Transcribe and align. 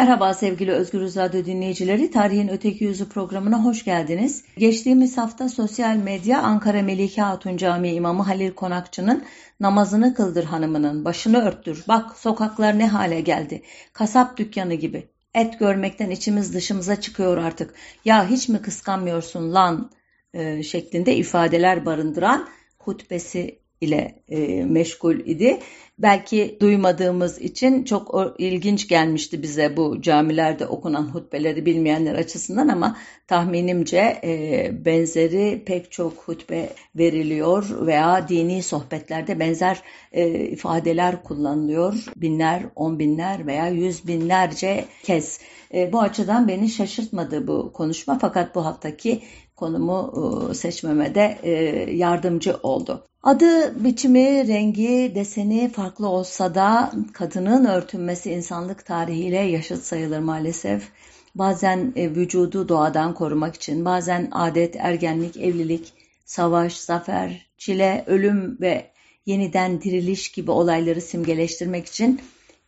Merhaba 0.00 0.34
sevgili 0.34 0.72
Özgür 0.72 1.00
Radyo 1.00 1.44
dinleyicileri. 1.44 2.10
Tarihin 2.10 2.48
Öteki 2.48 2.84
Yüzü 2.84 3.08
programına 3.08 3.64
hoş 3.64 3.84
geldiniz. 3.84 4.44
Geçtiğimiz 4.58 5.18
hafta 5.18 5.48
sosyal 5.48 5.96
medya 5.96 6.42
Ankara 6.42 6.82
Melike 6.82 7.22
Hatun 7.22 7.56
Camii 7.56 7.92
İmamı 7.92 8.22
Halil 8.22 8.50
Konakçı'nın 8.50 9.24
namazını 9.60 10.14
kıldır 10.14 10.44
hanımının 10.44 11.04
başını 11.04 11.38
örttür. 11.38 11.84
Bak 11.88 12.18
sokaklar 12.18 12.78
ne 12.78 12.88
hale 12.88 13.20
geldi. 13.20 13.62
Kasap 13.92 14.36
dükkanı 14.36 14.74
gibi. 14.74 15.08
Et 15.34 15.58
görmekten 15.58 16.10
içimiz 16.10 16.54
dışımıza 16.54 17.00
çıkıyor 17.00 17.36
artık. 17.36 17.74
Ya 18.04 18.28
hiç 18.28 18.48
mi 18.48 18.62
kıskanmıyorsun 18.62 19.54
lan 19.54 19.90
e, 20.34 20.62
şeklinde 20.62 21.16
ifadeler 21.16 21.86
barındıran 21.86 22.48
hutbesi 22.78 23.59
ile 23.80 24.22
e, 24.28 24.64
meşgul 24.64 25.14
idi. 25.14 25.58
Belki 25.98 26.58
duymadığımız 26.60 27.40
için 27.40 27.84
çok 27.84 28.34
ilginç 28.38 28.88
gelmişti 28.88 29.42
bize 29.42 29.76
bu 29.76 30.02
camilerde 30.02 30.66
okunan 30.66 31.02
hutbeleri 31.04 31.66
bilmeyenler 31.66 32.14
açısından 32.14 32.68
ama 32.68 32.96
tahminimce 33.26 34.20
e, 34.24 34.70
benzeri 34.84 35.62
pek 35.66 35.92
çok 35.92 36.12
hutbe 36.12 36.68
veriliyor 36.96 37.86
veya 37.86 38.28
dini 38.28 38.62
sohbetlerde 38.62 39.40
benzer 39.40 39.82
e, 40.12 40.28
ifadeler 40.28 41.22
kullanılıyor. 41.22 42.04
Binler, 42.16 42.62
on 42.76 42.98
binler 42.98 43.46
veya 43.46 43.68
yüz 43.68 44.06
binlerce 44.06 44.84
kez. 45.02 45.40
E, 45.74 45.92
bu 45.92 46.00
açıdan 46.00 46.48
beni 46.48 46.68
şaşırtmadı 46.68 47.46
bu 47.46 47.72
konuşma 47.72 48.18
fakat 48.18 48.54
bu 48.54 48.64
haftaki 48.64 49.22
konumu 49.60 50.12
e, 50.50 50.54
seçmeme 50.54 51.38
e, 51.42 51.50
yardımcı 51.92 52.56
oldu. 52.62 53.04
Adı, 53.22 53.84
biçimi, 53.84 54.48
rengi, 54.48 55.12
deseni 55.14 55.70
farklı 55.72 56.08
olsa 56.08 56.54
da 56.54 56.92
kadının 57.12 57.64
örtünmesi 57.64 58.30
insanlık 58.32 58.86
tarihiyle 58.86 59.38
yaşıt 59.38 59.82
sayılır 59.82 60.18
maalesef. 60.18 60.88
Bazen 61.34 61.92
e, 61.96 62.10
vücudu 62.10 62.68
doğadan 62.68 63.14
korumak 63.14 63.54
için, 63.54 63.84
bazen 63.84 64.28
adet, 64.32 64.76
ergenlik, 64.76 65.36
evlilik, 65.36 65.92
savaş, 66.24 66.76
zafer, 66.76 67.46
çile, 67.58 68.04
ölüm 68.06 68.60
ve 68.60 68.90
yeniden 69.26 69.82
diriliş 69.82 70.32
gibi 70.32 70.50
olayları 70.50 71.00
simgeleştirmek 71.00 71.86
için 71.86 72.20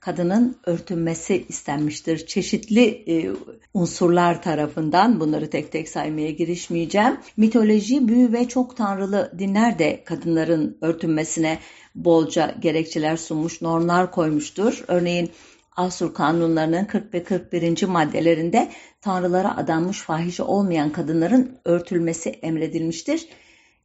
kadının 0.02 0.56
örtünmesi 0.66 1.44
istenmiştir. 1.48 2.26
Çeşitli 2.26 3.04
e, 3.06 3.30
unsurlar 3.74 4.42
tarafından 4.42 5.20
bunları 5.20 5.50
tek 5.50 5.72
tek 5.72 5.88
saymaya 5.88 6.30
girişmeyeceğim. 6.30 7.16
Mitoloji, 7.36 8.08
büyü 8.08 8.32
ve 8.32 8.48
çok 8.48 8.76
tanrılı 8.76 9.32
dinler 9.38 9.78
de 9.78 10.04
kadınların 10.04 10.78
örtünmesine 10.80 11.58
bolca 11.94 12.54
gerekçeler 12.60 13.16
sunmuş, 13.16 13.62
normlar 13.62 14.10
koymuştur. 14.10 14.84
Örneğin 14.88 15.30
Asur 15.76 16.14
kanunlarının 16.14 16.84
40 16.84 17.14
ve 17.14 17.24
41. 17.24 17.82
maddelerinde 17.82 18.70
tanrılara 19.00 19.56
adanmış 19.56 20.00
fahişe 20.00 20.42
olmayan 20.42 20.92
kadınların 20.92 21.58
örtülmesi 21.64 22.30
emredilmiştir. 22.30 23.28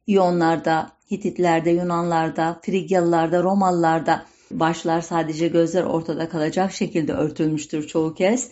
İyonlarda, 0.06 0.92
Hititlerde, 1.10 1.70
Yunanlarda, 1.70 2.60
Frigyalılarda, 2.62 3.42
Romalılarda 3.42 4.26
Başlar 4.50 5.00
sadece 5.00 5.48
gözler 5.48 5.84
ortada 5.84 6.28
kalacak 6.28 6.72
şekilde 6.72 7.12
örtülmüştür 7.12 7.86
çoğu 7.86 8.14
kez. 8.14 8.50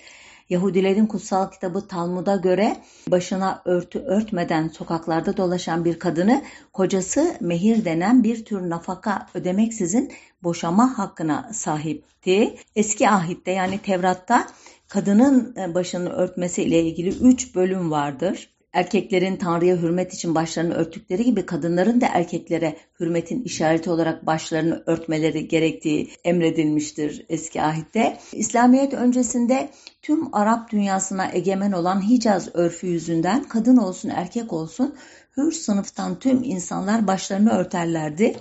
Yahudilerin 0.51 1.07
kutsal 1.07 1.51
kitabı 1.51 1.89
Talmud'a 1.89 2.37
göre 2.37 2.77
başına 3.11 3.63
örtü 3.65 3.99
örtmeden 3.99 4.69
sokaklarda 4.69 5.37
dolaşan 5.37 5.85
bir 5.85 5.99
kadını 5.99 6.43
kocası 6.73 7.37
mehir 7.41 7.85
denen 7.85 8.25
bir 8.25 8.45
tür 8.45 8.71
nafaka 8.71 9.27
ödemeksizin 9.35 10.13
boşama 10.43 10.99
hakkına 10.99 11.51
sahipti. 11.53 12.57
Eski 12.77 13.09
ahitte 13.09 13.51
yani 13.51 13.79
Tevrat'ta 13.79 14.47
kadının 14.89 15.55
başını 15.75 16.09
örtmesi 16.09 16.63
ile 16.63 16.83
ilgili 16.83 17.09
üç 17.09 17.55
bölüm 17.55 17.91
vardır 17.91 18.56
erkeklerin 18.77 19.37
Tanrı'ya 19.37 19.77
hürmet 19.77 20.15
için 20.15 20.35
başlarını 20.35 20.75
örttükleri 20.75 21.25
gibi 21.25 21.47
kadınların 21.47 22.01
da 22.01 22.07
erkeklere 22.07 22.77
hürmetin 23.01 23.43
işareti 23.43 23.91
olarak 23.91 24.27
başlarını 24.27 24.83
örtmeleri 24.87 25.49
gerektiği 25.49 26.11
emredilmiştir 26.25 27.27
eski 27.29 27.63
ahitte. 27.63 28.19
İslamiyet 28.33 28.95
öncesinde 28.95 29.69
tüm 30.03 30.35
Arap 30.35 30.71
dünyasına 30.71 31.31
egemen 31.33 31.73
olan 31.73 32.09
Hicaz 32.09 32.49
örfü 32.55 32.87
yüzünden 32.87 33.45
kadın 33.45 33.77
olsun 33.77 34.09
erkek 34.09 34.53
olsun 34.53 34.95
hür 35.37 35.53
sınıftan 35.53 36.19
tüm 36.19 36.43
insanlar 36.45 37.07
başlarını 37.07 37.53
örterlerdi. 37.53 38.37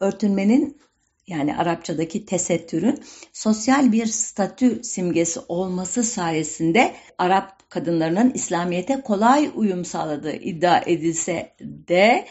Örtünmenin 0.00 0.76
yani 1.26 1.56
Arapçadaki 1.56 2.26
tesettürün 2.26 3.00
sosyal 3.32 3.92
bir 3.92 4.06
statü 4.06 4.84
simgesi 4.84 5.40
olması 5.48 6.04
sayesinde 6.04 6.94
Arap 7.18 7.57
kadınlarının 7.68 8.32
İslamiyet'e 8.34 9.00
kolay 9.00 9.50
uyum 9.54 9.84
sağladığı 9.84 10.32
iddia 10.32 10.80
edilse 10.86 11.54
de 11.60 12.24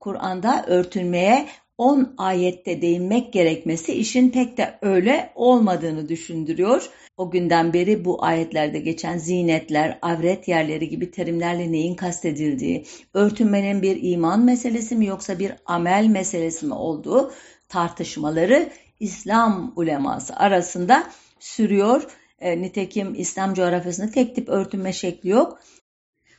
Kur'an'da 0.00 0.64
örtünmeye 0.66 1.48
10 1.78 2.14
ayette 2.18 2.82
değinmek 2.82 3.32
gerekmesi 3.32 3.92
işin 3.92 4.30
pek 4.30 4.56
de 4.56 4.78
öyle 4.82 5.32
olmadığını 5.34 6.08
düşündürüyor. 6.08 6.90
O 7.16 7.30
günden 7.30 7.72
beri 7.72 8.04
bu 8.04 8.24
ayetlerde 8.24 8.78
geçen 8.78 9.18
zinetler, 9.18 9.98
avret 10.02 10.48
yerleri 10.48 10.88
gibi 10.88 11.10
terimlerle 11.10 11.72
neyin 11.72 11.94
kastedildiği, 11.94 12.86
örtünmenin 13.14 13.82
bir 13.82 13.98
iman 14.02 14.44
meselesi 14.44 14.96
mi 14.96 15.06
yoksa 15.06 15.38
bir 15.38 15.52
amel 15.66 16.06
meselesi 16.06 16.66
mi 16.66 16.74
olduğu 16.74 17.32
tartışmaları 17.68 18.68
İslam 19.00 19.72
uleması 19.76 20.36
arasında 20.36 21.04
sürüyor 21.40 22.06
e, 22.42 22.62
nitekim 22.62 23.14
İslam 23.14 23.54
coğrafyasında 23.54 24.10
tek 24.10 24.34
tip 24.34 24.48
örtünme 24.48 24.92
şekli 24.92 25.28
yok. 25.28 25.58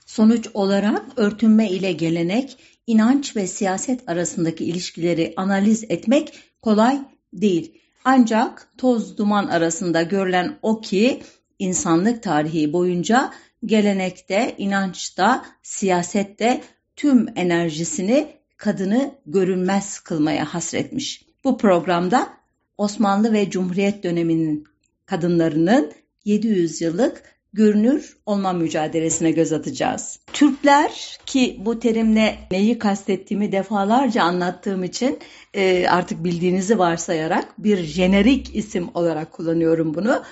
Sonuç 0.06 0.48
olarak 0.54 1.06
örtünme 1.16 1.70
ile 1.70 1.92
gelenek, 1.92 2.58
inanç 2.88 3.36
ve 3.36 3.48
siyaset 3.48 4.10
arasındaki 4.10 4.66
ilişkileri 4.66 5.34
analiz 5.38 5.84
etmek 5.90 6.40
kolay 6.62 7.00
değil. 7.34 7.82
Ancak 8.06 8.74
toz 8.78 9.18
duman 9.18 9.48
arasında 9.48 10.02
görülen 10.02 10.60
o 10.62 10.82
ki 10.82 11.22
insanlık 11.60 12.24
tarihi 12.24 12.74
boyunca 12.74 13.32
gelenekte, 13.66 14.56
inançta, 14.58 15.46
siyasette 15.62 16.62
tüm 16.96 17.28
enerjisini 17.36 18.28
kadını 18.58 19.16
görünmez 19.26 20.00
kılmaya 20.00 20.54
hasretmiş. 20.54 21.26
Bu 21.44 21.58
programda 21.58 22.30
Osmanlı 22.78 23.34
ve 23.34 23.50
Cumhuriyet 23.50 24.04
döneminin 24.04 24.73
kadınlarının 25.14 25.92
700 26.26 26.82
yıllık 26.82 27.24
görünür 27.54 28.18
olma 28.26 28.54
mücadelesine 28.54 29.32
göz 29.32 29.54
atacağız. 29.54 30.20
Türkler 30.34 31.18
ki 31.26 31.58
bu 31.66 31.80
terimle 31.80 32.38
neyi 32.52 32.80
kastettiğimi 32.80 33.52
defalarca 33.52 34.24
anlattığım 34.24 34.84
için 34.84 35.20
e, 35.54 35.88
artık 35.88 36.24
bildiğinizi 36.24 36.80
varsayarak 36.80 37.64
bir 37.64 37.78
jenerik 37.78 38.56
isim 38.56 38.90
olarak 38.94 39.32
kullanıyorum 39.32 39.94
bunu. 39.94 40.24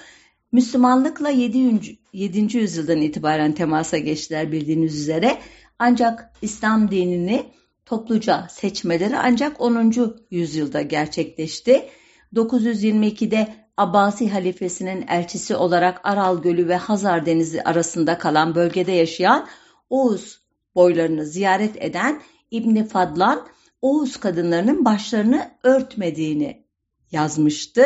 Müslümanlıkla 0.51 1.29
7. 1.29 1.97
7. 2.13 2.57
yüzyıldan 2.57 3.01
itibaren 3.01 3.51
temasa 3.51 3.97
geçtiler 3.97 4.51
bildiğiniz 4.51 4.99
üzere. 4.99 5.37
Ancak 5.79 6.33
İslam 6.41 6.91
dinini 6.91 7.43
topluca 7.85 8.47
seçmeleri 8.49 9.17
ancak 9.17 9.61
10. 9.61 9.93
yüzyılda 10.31 10.81
gerçekleşti. 10.81 11.85
922'de 12.35 13.60
Abbasi 13.77 14.29
halifesinin 14.29 15.05
elçisi 15.07 15.55
olarak 15.55 16.01
Aral 16.03 16.41
Gölü 16.41 16.67
ve 16.67 16.75
Hazar 16.75 17.25
Denizi 17.25 17.63
arasında 17.63 18.17
kalan 18.17 18.55
bölgede 18.55 18.91
yaşayan 18.91 19.47
Oğuz 19.89 20.41
boylarını 20.75 21.25
ziyaret 21.25 21.83
eden 21.83 22.21
İbni 22.51 22.87
Fadlan 22.87 23.47
Oğuz 23.81 24.17
kadınlarının 24.17 24.85
başlarını 24.85 25.51
örtmediğini 25.63 26.65
yazmıştı. 27.11 27.85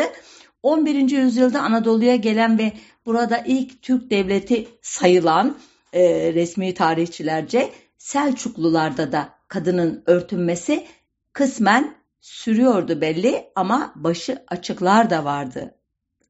11. 0.62 1.10
yüzyılda 1.10 1.62
Anadolu'ya 1.62 2.16
gelen 2.16 2.58
ve 2.58 2.72
burada 3.06 3.42
ilk 3.46 3.82
Türk 3.82 4.10
devleti 4.10 4.68
sayılan 4.82 5.56
e, 5.92 6.32
resmi 6.34 6.74
tarihçilerce 6.74 7.70
Selçuklularda 7.98 9.12
da 9.12 9.28
kadının 9.48 10.02
örtünmesi 10.06 10.86
kısmen 11.32 11.94
sürüyordu 12.20 13.00
belli 13.00 13.50
ama 13.54 13.92
başı 13.96 14.44
açıklar 14.48 15.10
da 15.10 15.24
vardı 15.24 15.74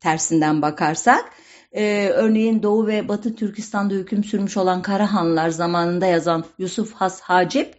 tersinden 0.00 0.62
bakarsak. 0.62 1.32
Ee, 1.72 2.08
örneğin 2.14 2.62
Doğu 2.62 2.86
ve 2.86 3.08
Batı 3.08 3.34
Türkistan'da 3.34 3.94
hüküm 3.94 4.24
sürmüş 4.24 4.56
olan 4.56 4.82
Karahanlılar 4.82 5.50
zamanında 5.50 6.06
yazan 6.06 6.44
Yusuf 6.58 6.94
Has 6.94 7.20
Hacip 7.20 7.74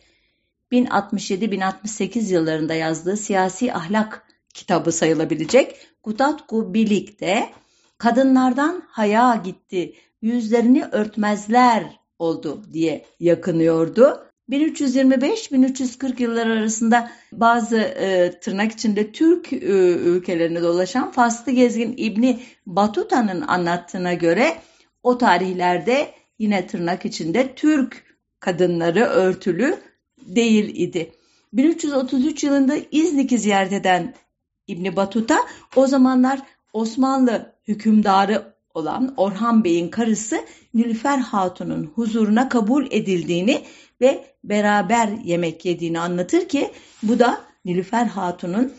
1067-1068 0.72 2.34
yıllarında 2.34 2.74
yazdığı 2.74 3.18
siyasi 3.18 3.74
ahlak 3.74 4.28
kitabı 4.54 4.92
sayılabilecek 4.92 5.88
Gutatku 6.04 6.74
Bilik'te 6.74 7.50
kadınlardan 7.98 8.84
haya 8.88 9.42
gitti, 9.44 9.94
yüzlerini 10.22 10.86
örtmezler 10.92 12.00
oldu 12.20 12.64
diye 12.74 13.06
yakınıyordu. 13.20 14.27
1325-1340 14.50 16.22
yıllar 16.22 16.48
arasında 16.48 17.12
bazı 17.32 17.78
e, 17.78 18.40
tırnak 18.40 18.72
içinde 18.72 19.12
Türk 19.12 19.54
e, 19.54 19.58
ülkelerine 19.92 20.62
dolaşan 20.62 21.12
Faslı 21.12 21.52
gezgin 21.52 21.94
İbni 21.98 22.40
Batuta'nın 22.66 23.42
anlattığına 23.42 24.14
göre 24.14 24.58
o 25.04 25.18
tarihlerde 25.18 26.12
yine 26.40 26.68
tırnak 26.68 27.06
içinde 27.06 27.56
Türk 27.56 28.04
kadınları 28.40 29.04
örtülü 29.04 29.78
değil 30.22 30.76
idi. 30.76 31.12
1333 31.54 32.44
yılında 32.44 32.76
İznik'i 32.92 33.38
ziyaret 33.38 33.74
eden 33.74 34.14
İbni 34.68 34.96
Batuta 34.96 35.38
o 35.76 35.88
zamanlar 35.88 36.42
Osmanlı 36.74 37.54
hükümdarı 37.68 38.54
olan 38.74 39.14
Orhan 39.18 39.64
Bey'in 39.64 39.90
karısı 39.90 40.46
Nilüfer 40.74 41.18
Hatun'un 41.18 41.86
huzuruna 41.96 42.50
kabul 42.50 42.86
edildiğini 42.92 43.64
ve 44.02 44.26
beraber 44.44 45.08
yemek 45.24 45.66
yediğini 45.66 46.00
anlatır 46.00 46.48
ki 46.48 46.72
bu 47.04 47.20
da 47.20 47.42
Nilüfer 47.66 48.06
Hatun'un 48.06 48.74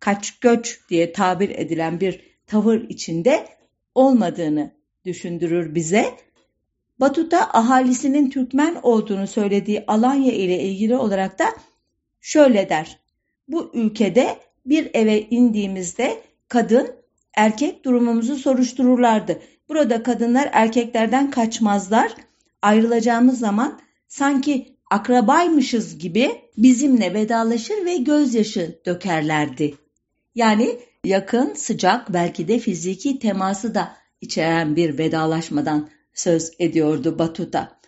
kaç 0.00 0.38
göç 0.38 0.80
diye 0.88 1.12
tabir 1.12 1.50
edilen 1.50 2.00
bir 2.00 2.20
tavır 2.46 2.88
içinde 2.88 3.48
olmadığını 3.94 4.70
düşündürür 5.04 5.74
bize. 5.74 6.14
Batuta 7.00 7.50
ahalisinin 7.52 8.30
Türkmen 8.30 8.76
olduğunu 8.82 9.26
söylediği 9.26 9.84
Alanya 9.86 10.32
ile 10.32 10.62
ilgili 10.62 10.96
olarak 10.96 11.38
da 11.38 11.44
şöyle 12.20 12.68
der. 12.68 12.98
Bu 13.48 13.70
ülkede 13.74 14.38
bir 14.66 14.90
eve 14.94 15.20
indiğimizde 15.22 16.22
kadın 16.48 16.90
erkek 17.34 17.84
durumumuzu 17.84 18.36
soruştururlardı. 18.36 19.42
Burada 19.68 20.02
kadınlar 20.02 20.48
erkeklerden 20.52 21.30
kaçmazlar. 21.30 22.14
Ayrılacağımız 22.62 23.38
zaman 23.38 23.80
sanki 24.14 24.76
akrabaymışız 24.90 25.98
gibi 25.98 26.30
bizimle 26.58 27.14
vedalaşır 27.14 27.84
ve 27.84 27.96
gözyaşı 27.96 28.80
dökerlerdi. 28.86 29.74
Yani 30.34 30.78
yakın, 31.04 31.54
sıcak, 31.54 32.12
belki 32.12 32.48
de 32.48 32.58
fiziki 32.58 33.18
teması 33.18 33.74
da 33.74 33.96
içeren 34.20 34.76
bir 34.76 34.98
vedalaşmadan 34.98 35.90
söz 36.12 36.50
ediyordu 36.58 37.18
Batuta. 37.18 37.80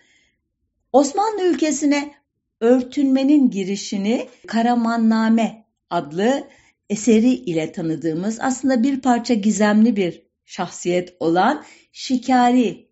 Osmanlı 0.92 1.42
ülkesine 1.42 2.14
örtünmenin 2.60 3.50
girişini 3.50 4.28
Karamanname 4.46 5.64
adlı 5.90 6.48
eseri 6.90 7.30
ile 7.30 7.72
tanıdığımız 7.72 8.38
aslında 8.40 8.82
bir 8.82 9.00
parça 9.00 9.34
gizemli 9.34 9.96
bir 9.96 10.22
şahsiyet 10.44 11.16
olan 11.20 11.64
Şikari 11.92 12.88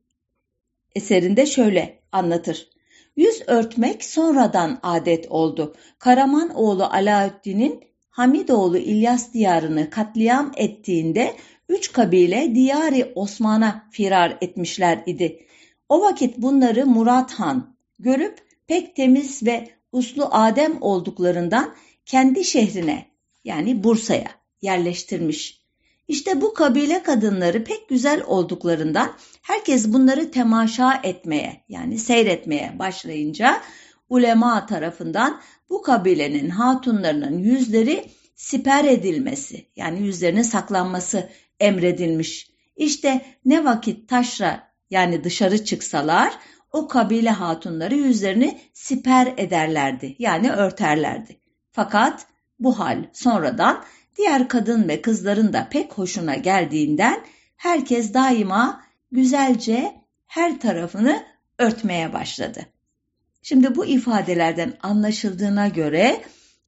eserinde 0.94 1.46
şöyle 1.46 2.02
anlatır. 2.12 2.74
Yüz 3.16 3.43
örtmek 3.46 4.05
sonradan 4.05 4.78
adet 4.82 5.26
oldu. 5.31 5.75
Karaman 5.99 6.55
oğlu 6.55 6.84
Alaüddin'in 6.84 7.84
Hamidoğlu 8.11 8.78
İlyas 8.78 9.32
diyarını 9.32 9.90
katliam 9.90 10.52
ettiğinde 10.56 11.37
üç 11.69 11.93
kabile 11.93 12.55
Diyari 12.55 13.12
Osman'a 13.14 13.88
firar 13.90 14.38
etmişler 14.40 15.02
idi. 15.06 15.46
O 15.88 16.00
vakit 16.00 16.38
bunları 16.38 16.87
Murat 16.87 17.32
Han 17.32 17.76
görüp 17.99 18.38
pek 18.66 18.96
temiz 18.96 19.46
ve 19.46 19.70
uslu 19.93 20.28
Adem 20.31 20.82
olduklarından 20.82 21.75
kendi 22.06 22.44
şehrine 22.44 23.06
yani 23.44 23.84
Bursa'ya 23.84 24.31
yerleştirmiş. 24.62 25.63
İşte 26.09 26.41
bu 26.41 26.55
kabile 26.55 27.03
kadınları 27.03 27.65
pek 27.65 27.89
güzel 27.89 28.23
olduklarından 28.27 29.12
herkes 29.43 29.93
bunları 29.93 30.31
temaşa 30.31 31.01
etmeye 31.03 31.65
yani 31.69 31.99
seyretmeye 31.99 32.79
başlayınca 32.79 33.61
ulema 34.09 34.67
tarafından 34.67 35.41
bu 35.71 35.83
kabilenin 35.83 36.49
hatunlarının 36.49 37.39
yüzleri 37.39 38.05
siper 38.35 38.85
edilmesi 38.85 39.67
yani 39.77 40.03
yüzlerinin 40.03 40.43
saklanması 40.43 41.31
emredilmiş. 41.61 42.51
İşte 42.77 43.25
ne 43.45 43.65
vakit 43.65 44.09
taşra 44.09 44.73
yani 44.91 45.25
dışarı 45.25 45.65
çıksalar 45.65 46.33
o 46.73 46.89
kabile 46.89 47.31
hatunları 47.31 47.95
yüzlerini 47.95 48.61
siper 48.73 49.35
ederlerdi 49.37 50.17
yani 50.19 50.53
örterlerdi. 50.53 51.41
Fakat 51.73 52.27
bu 52.59 52.79
hal 52.79 53.05
sonradan 53.12 53.85
diğer 54.16 54.49
kadın 54.49 54.88
ve 54.88 55.02
kızların 55.02 55.52
da 55.52 55.69
pek 55.70 55.93
hoşuna 55.93 56.34
geldiğinden 56.34 57.20
herkes 57.56 58.14
daima 58.14 58.82
güzelce 59.12 59.94
her 60.26 60.61
tarafını 60.61 61.22
örtmeye 61.58 62.12
başladı. 62.12 62.66
Şimdi 63.43 63.75
bu 63.75 63.87
ifadelerden 63.87 64.75
anlaşıldığına 64.82 65.69
göre 65.69 66.22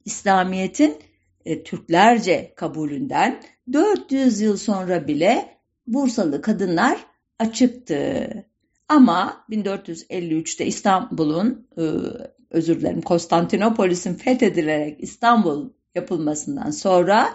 İslamiyet'in 0.04 0.96
e, 1.44 1.62
Türklerce 1.62 2.52
kabulünden 2.56 3.42
400 3.72 4.40
yıl 4.40 4.56
sonra 4.56 5.06
bile 5.08 5.56
Bursalı 5.86 6.42
kadınlar 6.42 7.06
açıktı. 7.38 8.28
Ama 8.88 9.44
1453'te 9.50 10.66
İstanbul'un 10.66 11.68
e, 11.78 11.82
özür 12.50 12.80
dilerim 12.80 13.02
Konstantinopolis'in 13.02 14.14
fethedilerek 14.14 15.02
İstanbul 15.02 15.70
yapılmasından 15.96 16.70
sonra 16.70 17.34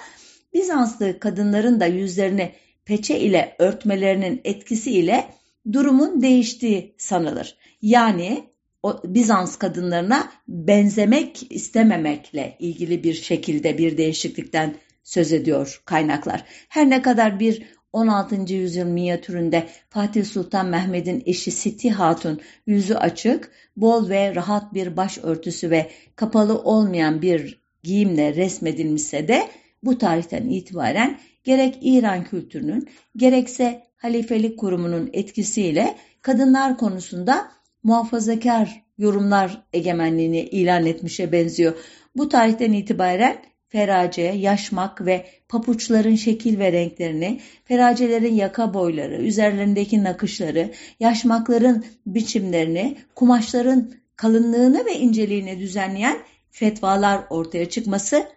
Bizanslı 0.54 1.20
kadınların 1.20 1.80
da 1.80 1.86
yüzlerini 1.86 2.52
peçe 2.86 3.20
ile 3.20 3.56
örtmelerinin 3.60 4.42
etkisiyle 4.44 5.34
durumun 5.74 6.22
değiştiği 6.22 6.96
sanılır. 6.98 7.58
Yani 7.82 8.44
o 8.84 9.02
Bizans 9.04 9.56
kadınlarına 9.56 10.32
benzemek 10.48 11.52
istememekle 11.52 12.56
ilgili 12.60 13.04
bir 13.04 13.14
şekilde 13.14 13.78
bir 13.78 13.98
değişiklikten 13.98 14.76
söz 15.04 15.34
ediyor 15.34 15.82
kaynaklar. 15.86 16.44
Her 16.70 16.90
ne 16.90 17.02
kadar 17.02 17.40
bir 17.40 17.64
16. 17.94 18.54
yüzyıl 18.54 18.86
minyatüründe 18.86 19.68
Fatih 19.90 20.26
Sultan 20.26 20.66
Mehmet'in 20.66 21.24
eşi 21.26 21.52
Siti 21.52 21.92
Hatun 21.92 22.42
yüzü 22.66 22.94
açık, 22.94 23.52
bol 23.78 24.10
ve 24.10 24.36
rahat 24.36 24.74
bir 24.74 24.98
başörtüsü 24.98 25.70
ve 25.70 25.92
kapalı 26.16 26.60
olmayan 26.60 27.22
bir 27.22 27.61
giyimle 27.84 28.36
resmedilmişse 28.36 29.28
de 29.28 29.48
bu 29.84 29.98
tarihten 29.98 30.50
itibaren 30.50 31.20
gerek 31.44 31.78
İran 31.82 32.24
kültürünün 32.24 32.90
gerekse 33.18 33.84
halifelik 33.98 34.60
kurumunun 34.60 35.10
etkisiyle 35.14 35.96
kadınlar 36.22 36.78
konusunda 36.78 37.52
muhafazakar 37.84 38.84
yorumlar 38.98 39.64
egemenliğini 39.74 40.40
ilan 40.40 40.86
etmişe 40.86 41.32
benziyor. 41.32 41.74
Bu 42.16 42.30
tarihten 42.30 42.74
itibaren 42.74 43.38
ferace, 43.70 44.22
yaşmak 44.22 45.06
ve 45.06 45.26
papuçların 45.50 46.16
şekil 46.16 46.60
ve 46.60 46.72
renklerini, 46.72 47.40
feracelerin 47.66 48.36
yaka 48.36 48.74
boyları, 48.74 49.16
üzerlerindeki 49.16 50.04
nakışları, 50.04 50.72
yaşmakların 51.00 51.86
biçimlerini, 52.06 52.98
kumaşların 53.16 53.92
kalınlığını 54.16 54.86
ve 54.86 55.00
inceliğini 55.00 55.60
düzenleyen 55.60 56.18
fetvalar 56.52 57.24
ortaya 57.30 57.70
çıkması 57.70 58.28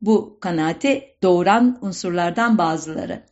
bu 0.00 0.38
kanaati 0.40 1.04
doğuran 1.22 1.78
unsurlardan 1.80 2.58
bazıları. 2.58 3.22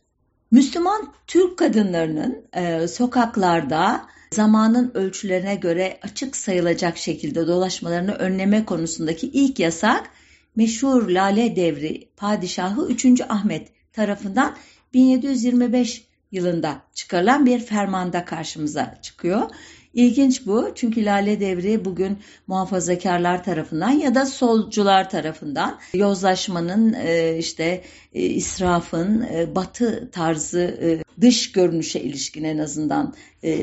Müslüman 0.51 1.13
Türk 1.27 1.57
kadınlarının 1.57 2.45
e, 2.53 2.87
sokaklarda 2.87 4.07
zamanın 4.31 4.91
ölçülerine 4.93 5.55
göre 5.55 5.99
açık 6.01 6.35
sayılacak 6.35 6.97
şekilde 6.97 7.47
dolaşmalarını 7.47 8.13
önleme 8.13 8.65
konusundaki 8.65 9.27
ilk 9.27 9.59
yasak 9.59 10.09
meşhur 10.55 11.09
Lale 11.09 11.55
Devri 11.55 12.09
Padişahı 12.17 12.87
3. 12.87 13.21
Ahmet 13.29 13.67
tarafından 13.93 14.55
1725 14.93 16.07
yılında 16.31 16.81
çıkarılan 16.93 17.45
bir 17.45 17.59
fermanda 17.59 18.25
karşımıza 18.25 18.99
çıkıyor. 19.01 19.49
İlginç 19.93 20.45
bu 20.45 20.71
çünkü 20.75 21.05
Lale 21.05 21.39
Devri 21.39 21.85
bugün 21.85 22.17
muhafazakarlar 22.47 23.43
tarafından 23.43 23.89
ya 23.89 24.15
da 24.15 24.25
solcular 24.25 25.09
tarafından 25.09 25.79
yozlaşmanın 25.93 26.93
e, 26.93 27.37
işte 27.37 27.83
e, 28.13 28.21
israfın 28.21 29.21
e, 29.21 29.55
batı 29.55 30.11
tarzı 30.11 31.01
dış 31.21 31.51
görünüşe 31.51 31.99
ilişkin 31.99 32.43
en 32.43 32.57
azından 32.57 33.13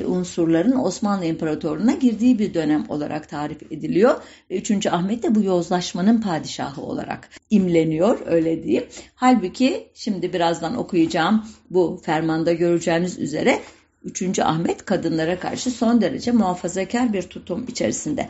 unsurların 0.06 0.84
Osmanlı 0.84 1.24
İmparatorluğu'na 1.24 1.92
girdiği 1.92 2.38
bir 2.38 2.54
dönem 2.54 2.84
olarak 2.88 3.28
tarif 3.28 3.72
ediliyor. 3.72 4.14
Üçüncü 4.50 4.90
Ahmet 4.90 5.22
de 5.22 5.34
bu 5.34 5.42
yozlaşmanın 5.42 6.20
padişahı 6.20 6.82
olarak 6.82 7.28
imleniyor 7.50 8.18
öyle 8.26 8.62
diyeyim. 8.62 8.86
Halbuki 9.14 9.88
şimdi 9.94 10.32
birazdan 10.32 10.76
okuyacağım 10.76 11.44
bu 11.70 12.00
fermanda 12.04 12.52
göreceğiniz 12.52 13.18
üzere 13.18 13.60
3. 14.04 14.38
Ahmet 14.38 14.84
kadınlara 14.84 15.40
karşı 15.40 15.70
son 15.70 16.00
derece 16.00 16.32
muhafazakar 16.32 17.12
bir 17.12 17.22
tutum 17.22 17.66
içerisinde. 17.68 18.28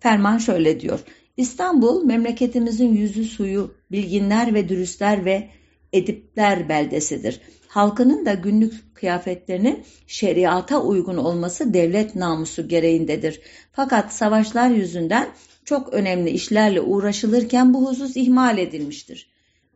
Ferman 0.00 0.38
şöyle 0.38 0.80
diyor. 0.80 1.00
İstanbul 1.36 2.04
memleketimizin 2.04 2.96
yüzü 2.96 3.24
suyu, 3.24 3.74
bilginler 3.92 4.54
ve 4.54 4.68
dürüstler 4.68 5.24
ve 5.24 5.48
Edipler 5.92 6.68
beldesidir. 6.68 7.40
Halkının 7.68 8.26
da 8.26 8.34
günlük 8.34 8.94
kıyafetlerinin 8.94 9.84
şeriata 10.06 10.82
uygun 10.82 11.16
olması 11.16 11.74
devlet 11.74 12.14
namusu 12.14 12.68
gereğindedir. 12.68 13.40
Fakat 13.72 14.12
savaşlar 14.12 14.70
yüzünden 14.70 15.28
çok 15.64 15.92
önemli 15.92 16.30
işlerle 16.30 16.80
uğraşılırken 16.80 17.74
bu 17.74 17.90
husus 17.90 18.16
ihmal 18.16 18.58
edilmiştir. 18.58 19.30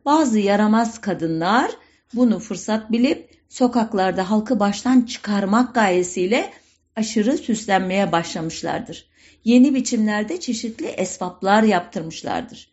Bazı 0.05 0.39
yaramaz 0.39 1.01
kadınlar 1.01 1.71
bunu 2.13 2.39
fırsat 2.39 2.91
bilip 2.91 3.32
sokaklarda 3.53 4.29
halkı 4.29 4.59
baştan 4.59 5.01
çıkarmak 5.01 5.75
gayesiyle 5.75 6.51
aşırı 6.95 7.37
süslenmeye 7.37 8.11
başlamışlardır. 8.11 9.05
Yeni 9.43 9.75
biçimlerde 9.75 10.39
çeşitli 10.39 10.85
esvaplar 10.85 11.63
yaptırmışlardır. 11.63 12.69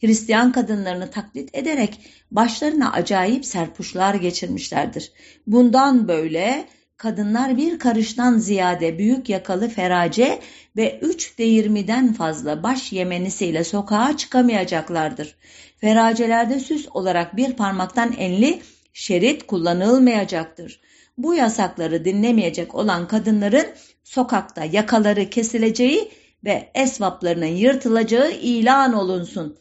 Hristiyan 0.00 0.52
kadınlarını 0.52 1.10
taklit 1.10 1.54
ederek 1.54 2.00
başlarına 2.30 2.92
acayip 2.92 3.46
serpuşlar 3.46 4.14
geçirmişlerdir. 4.14 5.12
Bundan 5.46 6.08
böyle 6.08 6.64
kadınlar 6.96 7.56
bir 7.56 7.78
karıştan 7.78 8.38
ziyade 8.38 8.98
büyük 8.98 9.28
yakalı 9.28 9.68
ferace 9.68 10.40
ve 10.76 10.98
üç 11.02 11.38
değirmiden 11.38 12.12
fazla 12.12 12.62
baş 12.62 12.92
yemenisiyle 12.92 13.64
sokağa 13.64 14.16
çıkamayacaklardır. 14.16 15.36
Feracelerde 15.78 16.60
süs 16.60 16.86
olarak 16.94 17.36
bir 17.36 17.52
parmaktan 17.52 18.12
enli 18.12 18.60
şerit 18.94 19.46
kullanılmayacaktır. 19.46 20.80
Bu 21.18 21.34
yasakları 21.34 22.04
dinlemeyecek 22.04 22.74
olan 22.74 23.08
kadınların 23.08 23.66
sokakta 24.04 24.64
yakaları 24.64 25.30
kesileceği 25.30 26.10
ve 26.44 26.70
esvaplarının 26.74 27.46
yırtılacağı 27.46 28.30
ilan 28.30 28.92
olunsun. 28.92 29.56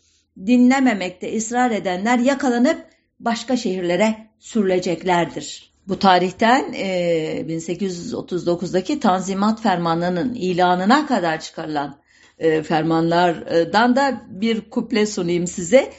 Dinlememekte 0.45 1.37
ısrar 1.37 1.71
edenler 1.71 2.19
yakalanıp 2.19 2.85
başka 3.19 3.57
şehirlere 3.57 4.27
sürüleceklerdir. 4.39 5.73
Bu 5.87 5.99
tarihten 5.99 6.73
e, 6.73 7.45
1839'daki 7.47 8.99
Tanzimat 8.99 9.61
Fermanı'nın 9.61 10.33
ilanına 10.33 11.07
kadar 11.07 11.39
çıkarılan 11.39 11.99
e, 12.39 12.63
fermanlardan 12.63 13.95
da 13.95 14.21
bir 14.27 14.69
kuple 14.69 15.05
sunayım 15.05 15.47
size. 15.47 15.93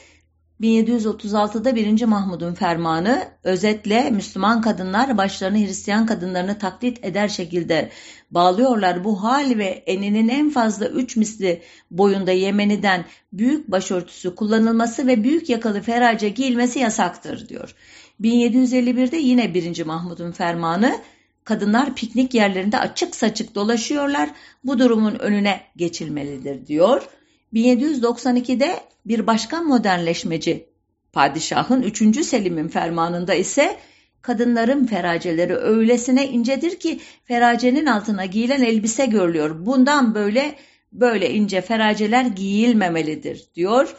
1736'da 0.61 1.75
1. 1.75 2.05
Mahmud'un 2.05 2.53
fermanı 2.53 3.27
özetle 3.43 4.09
Müslüman 4.09 4.61
kadınlar 4.61 5.17
başlarını 5.17 5.57
Hristiyan 5.57 6.05
kadınlarını 6.05 6.59
taklit 6.59 7.05
eder 7.05 7.27
şekilde 7.27 7.89
bağlıyorlar. 8.31 9.03
Bu 9.03 9.23
hal 9.23 9.57
ve 9.57 9.65
eninin 9.65 10.29
en 10.29 10.49
fazla 10.49 10.87
3 10.87 11.15
misli 11.15 11.61
boyunda 11.91 12.31
Yemeni'den 12.31 13.05
büyük 13.33 13.71
başörtüsü 13.71 14.35
kullanılması 14.35 15.07
ve 15.07 15.23
büyük 15.23 15.49
yakalı 15.49 15.81
ferace 15.81 16.29
giyilmesi 16.29 16.79
yasaktır 16.79 17.49
diyor. 17.49 17.75
1751'de 18.21 19.17
yine 19.17 19.53
1. 19.53 19.85
Mahmud'un 19.85 20.31
fermanı 20.31 20.99
kadınlar 21.43 21.95
piknik 21.95 22.33
yerlerinde 22.33 22.79
açık 22.79 23.15
saçık 23.15 23.55
dolaşıyorlar. 23.55 24.29
Bu 24.63 24.79
durumun 24.79 25.15
önüne 25.19 25.61
geçilmelidir 25.75 26.67
diyor. 26.67 27.09
1792'de 27.53 28.79
bir 29.05 29.27
başka 29.27 29.61
modernleşmeci 29.61 30.65
padişahın 31.13 31.81
3. 31.81 32.25
Selim'in 32.25 32.67
fermanında 32.67 33.33
ise 33.33 33.77
kadınların 34.21 34.85
feraceleri 34.85 35.55
öylesine 35.55 36.27
incedir 36.27 36.79
ki 36.79 36.99
feracenin 37.25 37.85
altına 37.85 38.25
giyilen 38.25 38.61
elbise 38.61 39.05
görülüyor. 39.05 39.65
Bundan 39.65 40.15
böyle 40.15 40.55
böyle 40.91 41.33
ince 41.33 41.61
feraceler 41.61 42.25
giyilmemelidir 42.25 43.45
diyor. 43.55 43.95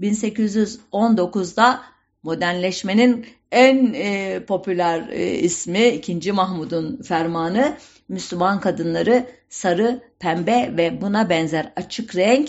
1819'da 0.00 1.82
modernleşmenin 2.22 3.26
en 3.52 3.94
e, 3.94 4.40
popüler 4.44 5.08
e, 5.08 5.38
ismi 5.38 5.88
2. 5.88 6.32
Mahmud'un 6.32 7.02
fermanı 7.02 7.76
Müslüman 8.08 8.60
kadınları 8.60 9.26
sarı, 9.48 10.00
pembe 10.18 10.74
ve 10.76 11.00
buna 11.00 11.30
benzer 11.30 11.72
açık 11.76 12.16
renk 12.16 12.48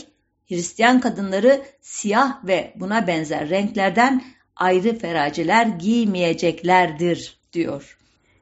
Hristiyan 0.52 1.00
kadınları 1.00 1.62
siyah 1.82 2.46
ve 2.48 2.74
buna 2.76 3.08
benzer 3.08 3.50
renklerden 3.50 4.24
ayrı 4.56 5.00
feraceler 5.00 5.66
giymeyeceklerdir 5.66 7.40
diyor. 7.54 7.98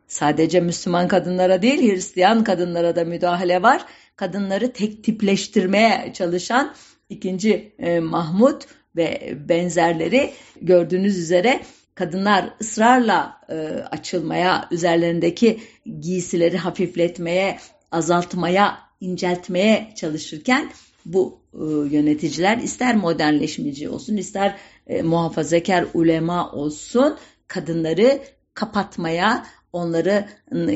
Sadece 0.07 0.59
Müslüman 0.59 1.07
kadınlara 1.07 1.61
değil 1.61 1.91
Hristiyan 1.91 2.43
kadınlara 2.43 2.95
da 2.95 3.05
müdahale 3.05 3.61
var. 3.61 3.85
Kadınları 4.15 4.73
tek 4.73 5.03
tipleştirmeye 5.03 6.11
çalışan 6.13 6.75
ikinci 7.09 7.75
e, 7.79 7.99
Mahmut 7.99 8.65
ve 8.95 9.33
benzerleri 9.49 10.31
gördüğünüz 10.61 11.17
üzere 11.17 11.61
kadınlar 11.95 12.53
ısrarla 12.61 13.41
e, 13.49 13.55
açılmaya, 13.91 14.67
üzerlerindeki 14.71 15.59
giysileri 15.99 16.57
hafifletmeye, 16.57 17.59
azaltmaya, 17.91 18.77
inceltmeye 19.01 19.93
çalışırken 19.95 20.69
bu 21.05 21.38
yöneticiler 21.89 22.57
ister 22.57 22.95
modernleşmeci 22.95 23.89
olsun 23.89 24.17
ister 24.17 24.57
e, 24.87 25.01
muhafazakar 25.01 25.85
ulema 25.93 26.51
olsun 26.51 27.17
kadınları 27.47 28.21
kapatmaya 28.53 29.45
onları 29.73 30.25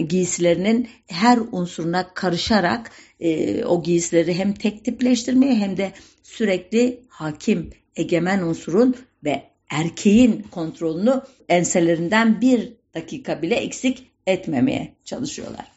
giysilerinin 0.08 0.90
her 1.08 1.40
unsuruna 1.52 2.14
karışarak 2.14 2.92
e, 3.20 3.64
o 3.66 3.84
giysileri 3.84 4.34
hem 4.34 4.54
tek 4.54 4.86
tipleştirmeye 4.86 5.56
hem 5.56 5.78
de 5.78 5.92
sürekli 6.24 7.00
hakim 7.08 7.70
egemen 7.96 8.42
unsurun 8.42 8.96
ve 9.24 9.44
erkeğin 9.70 10.46
kontrolünü 10.52 11.22
enselerinden 11.50 12.42
bir 12.42 12.74
dakika 12.96 13.42
bile 13.42 13.56
eksik 13.56 14.12
etmemeye 14.28 14.94
çalışıyorlar. 15.06 15.72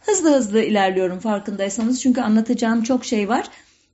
Hızlı 0.00 0.36
hızlı 0.36 0.62
ilerliyorum 0.62 1.18
farkındaysanız 1.18 2.00
çünkü 2.00 2.20
anlatacağım 2.20 2.82
çok 2.82 3.04
şey 3.04 3.28
var. 3.28 3.48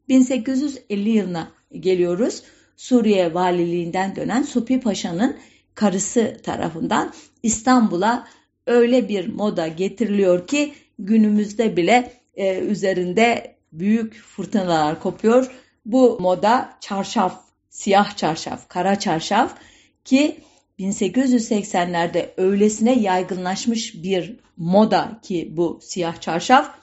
1850 0.08 1.10
yılına 1.10 1.48
geliyoruz. 1.72 2.42
Suriye 2.76 3.34
valiliğinden 3.34 4.16
dönen 4.16 4.42
Supi 4.42 4.80
Paşa'nın 4.80 5.36
karısı 5.74 6.36
tarafından 6.42 7.12
İstanbul'a 7.42 8.26
öyle 8.66 9.08
bir 9.08 9.28
moda 9.28 9.68
getiriliyor 9.68 10.46
ki 10.46 10.72
günümüzde 10.98 11.76
bile 11.76 12.12
e, 12.36 12.58
üzerinde 12.58 13.54
büyük 13.72 14.14
fırtınalar 14.14 15.00
kopuyor. 15.00 15.50
Bu 15.86 16.18
moda 16.20 16.72
çarşaf, 16.80 17.44
siyah 17.70 18.16
çarşaf, 18.16 18.68
kara 18.68 18.98
çarşaf 18.98 19.58
ki 20.04 20.40
1880'lerde 20.78 22.28
öylesine 22.36 23.00
yaygınlaşmış 23.00 24.02
bir 24.02 24.36
moda 24.56 25.20
ki 25.22 25.48
bu 25.56 25.78
siyah 25.82 26.20
çarşaf 26.20 26.74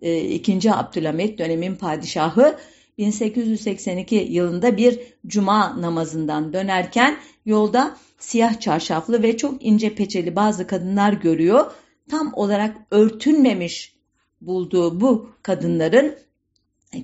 2. 0.00 0.68
E, 0.68 0.72
Abdülhamit 0.72 1.38
dönemin 1.38 1.74
padişahı 1.74 2.58
1882 2.98 4.14
yılında 4.14 4.76
bir 4.76 4.98
cuma 5.26 5.82
namazından 5.82 6.52
dönerken 6.52 7.18
yolda 7.46 7.96
siyah 8.18 8.60
çarşaflı 8.60 9.22
ve 9.22 9.36
çok 9.36 9.64
ince 9.64 9.94
peçeli 9.94 10.36
bazı 10.36 10.66
kadınlar 10.66 11.12
görüyor. 11.12 11.72
Tam 12.10 12.34
olarak 12.34 12.76
örtünmemiş 12.90 13.94
bulduğu 14.40 15.00
bu 15.00 15.30
kadınların 15.42 16.14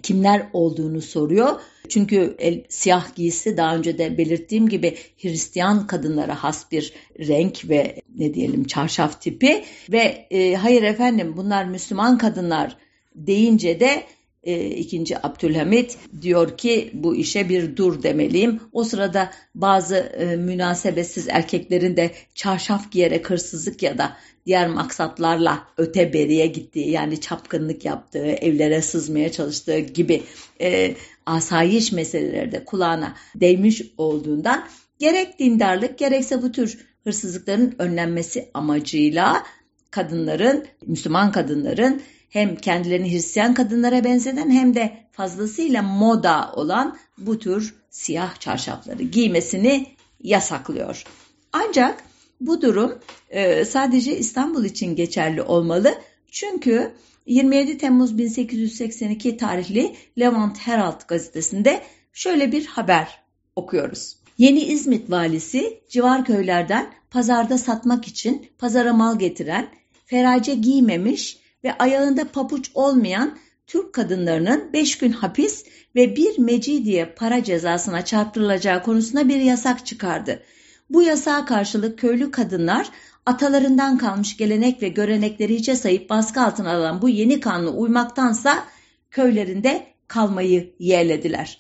kimler 0.03 0.47
olduğunu 0.53 1.03
soruyor. 1.03 1.61
Çünkü 1.89 2.37
el, 2.39 2.65
siyah 2.69 3.15
giysi 3.15 3.57
daha 3.57 3.77
önce 3.77 3.99
de 3.99 4.19
belirttiğim 4.19 4.69
gibi 4.69 4.97
Hristiyan 5.23 5.87
kadınlara 5.87 6.45
has 6.45 6.73
bir 6.73 6.93
renk 7.19 7.69
ve 7.69 8.03
ne 8.19 8.35
diyelim 8.35 8.65
çarşaf 8.65 9.21
tipi 9.21 9.65
ve 9.93 10.27
e, 10.31 10.55
hayır 10.55 10.83
efendim 10.83 11.35
bunlar 11.37 11.65
Müslüman 11.65 12.19
kadınlar 12.19 12.77
deyince 13.15 13.81
de 13.81 14.05
e, 14.45 14.67
ikinci 14.67 15.27
Abdülhamit 15.27 15.99
diyor 16.23 16.57
ki 16.57 16.91
bu 16.93 17.17
işe 17.17 17.49
bir 17.49 17.77
dur 17.77 18.03
demeliyim. 18.03 18.61
O 18.73 18.85
sırada 18.85 19.31
bazı 19.55 19.97
e, 19.97 20.37
münasebetsiz 20.37 21.29
erkeklerin 21.29 21.97
de 21.97 22.11
çarşaf 22.35 22.93
giyerek 22.93 23.31
hırsızlık 23.31 23.83
ya 23.83 23.99
da 23.99 24.17
diğer 24.47 24.69
maksatlarla 24.69 25.69
öte 25.77 26.13
beriye 26.13 26.47
gittiği 26.47 26.91
yani 26.91 27.21
çapkınlık 27.21 27.85
yaptığı, 27.85 28.27
evlere 28.27 28.83
sızmaya 28.83 29.33
çalıştığı 29.33 29.79
gibi 29.79 30.23
e, 30.61 30.95
asayiş 31.27 31.93
meseleleri 31.93 32.53
de 32.53 32.65
kulağına 32.65 33.15
değmiş 33.35 33.83
olduğundan 33.99 34.65
gerek 34.99 35.39
dindarlık 35.39 35.99
gerekse 35.99 36.43
bu 36.43 36.53
tür 36.53 36.79
hırsızlıkların 37.05 37.75
önlenmesi 37.79 38.51
amacıyla 38.55 39.43
kadınların, 39.91 40.65
Müslüman 40.87 41.33
kadınların 41.33 42.03
hem 42.35 42.57
kendilerini 42.57 43.13
Hristiyan 43.13 43.55
kadınlara 43.55 44.05
benzeden 44.05 44.51
hem 44.51 44.75
de 44.75 44.97
fazlasıyla 45.13 45.83
moda 45.83 46.53
olan 46.55 46.97
bu 47.19 47.39
tür 47.39 47.75
siyah 47.91 48.41
çarşafları 48.41 49.03
giymesini 49.03 49.87
yasaklıyor. 50.21 51.05
Ancak 51.53 52.05
bu 52.41 52.63
durum 52.63 52.99
e, 53.31 53.65
sadece 53.65 54.19
İstanbul 54.19 54.65
için 54.65 54.97
geçerli 54.97 55.43
olmalı. 55.43 55.95
Çünkü 56.31 56.93
27 57.27 57.79
Temmuz 57.79 58.19
1882 58.19 59.37
tarihli 59.37 59.95
Levant 60.19 60.59
Herald 60.59 61.01
gazetesinde 61.09 61.83
şöyle 62.13 62.53
bir 62.53 62.67
haber 62.67 63.23
okuyoruz. 63.57 64.17
Yeni 64.39 64.61
İzmit 64.61 65.11
valisi 65.11 65.81
civar 65.89 66.25
köylerden 66.25 66.87
pazarda 67.11 67.59
satmak 67.59 68.09
için 68.09 68.47
pazara 68.59 68.93
mal 68.93 69.19
getiren, 69.19 69.69
ferace 70.07 70.55
giymemiş 70.55 71.44
ve 71.65 71.79
ayağında 71.79 72.29
papuç 72.29 72.71
olmayan 72.75 73.39
Türk 73.67 73.93
kadınlarının 73.93 74.73
5 74.73 74.99
gün 74.99 75.13
hapis 75.13 75.65
ve 75.95 76.17
bir 76.17 76.39
mecidiye 76.39 77.07
para 77.07 77.45
cezasına 77.45 78.05
çarptırılacağı 78.05 78.83
konusunda 78.83 79.29
bir 79.29 79.41
yasak 79.41 79.87
çıkardı. 79.87 80.43
Bu 80.91 81.03
yasağa 81.03 81.45
karşılık 81.45 81.99
köylü 81.99 82.31
kadınlar 82.31 82.91
atalarından 83.27 83.99
kalmış 83.99 84.37
gelenek 84.37 84.83
ve 84.83 84.89
görenekleri 84.89 85.55
hiçe 85.55 85.77
sayıp 85.77 86.11
baskı 86.11 86.41
altına 86.41 86.73
alan 86.73 87.03
bu 87.03 87.09
yeni 87.09 87.41
kanuna 87.41 87.71
uymaktansa 87.71 88.65
köylerinde 89.11 89.87
kalmayı 90.09 90.75
yeğlediler. 90.79 91.59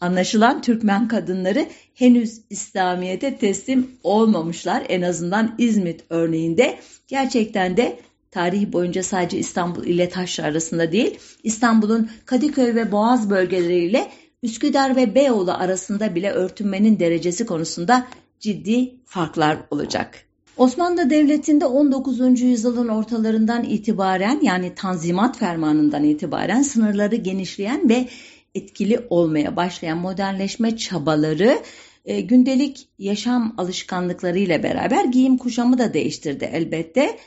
Anlaşılan 0.00 0.62
Türkmen 0.62 1.08
kadınları 1.08 1.66
henüz 1.94 2.40
İslamiyet'e 2.50 3.36
teslim 3.36 3.90
olmamışlar. 4.02 4.82
En 4.88 5.02
azından 5.02 5.54
İzmit 5.58 6.04
örneğinde 6.10 6.78
gerçekten 7.08 7.76
de 7.76 7.98
tarihi 8.30 8.72
boyunca 8.72 9.02
sadece 9.02 9.38
İstanbul 9.38 9.84
ile 9.84 10.08
Taşra 10.08 10.44
arasında 10.44 10.92
değil, 10.92 11.18
İstanbul'un 11.42 12.10
Kadıköy 12.24 12.74
ve 12.74 12.92
Boğaz 12.92 13.30
bölgeleriyle 13.30 14.10
Üsküdar 14.42 14.96
ve 14.96 15.14
Beyoğlu 15.14 15.52
arasında 15.52 16.14
bile 16.14 16.30
örtünmenin 16.30 16.98
derecesi 16.98 17.46
konusunda 17.46 18.06
ciddi 18.40 18.94
farklar 19.04 19.58
olacak. 19.70 20.24
Osmanlı 20.56 21.10
Devleti'nde 21.10 21.66
19. 21.66 22.40
yüzyılın 22.40 22.88
ortalarından 22.88 23.64
itibaren 23.64 24.40
yani 24.42 24.74
Tanzimat 24.74 25.38
Fermanı'ndan 25.38 26.04
itibaren 26.04 26.62
sınırları 26.62 27.16
genişleyen 27.16 27.88
ve 27.88 28.08
etkili 28.54 29.06
olmaya 29.10 29.56
başlayan 29.56 29.98
modernleşme 29.98 30.76
çabaları 30.76 31.58
e, 32.04 32.20
gündelik 32.20 32.88
yaşam 32.98 33.54
alışkanlıkları 33.58 34.38
ile 34.38 34.62
beraber 34.62 35.04
giyim 35.04 35.38
kuşamı 35.38 35.78
da 35.78 35.94
değiştirdi 35.94 36.50
elbette. 36.52 37.18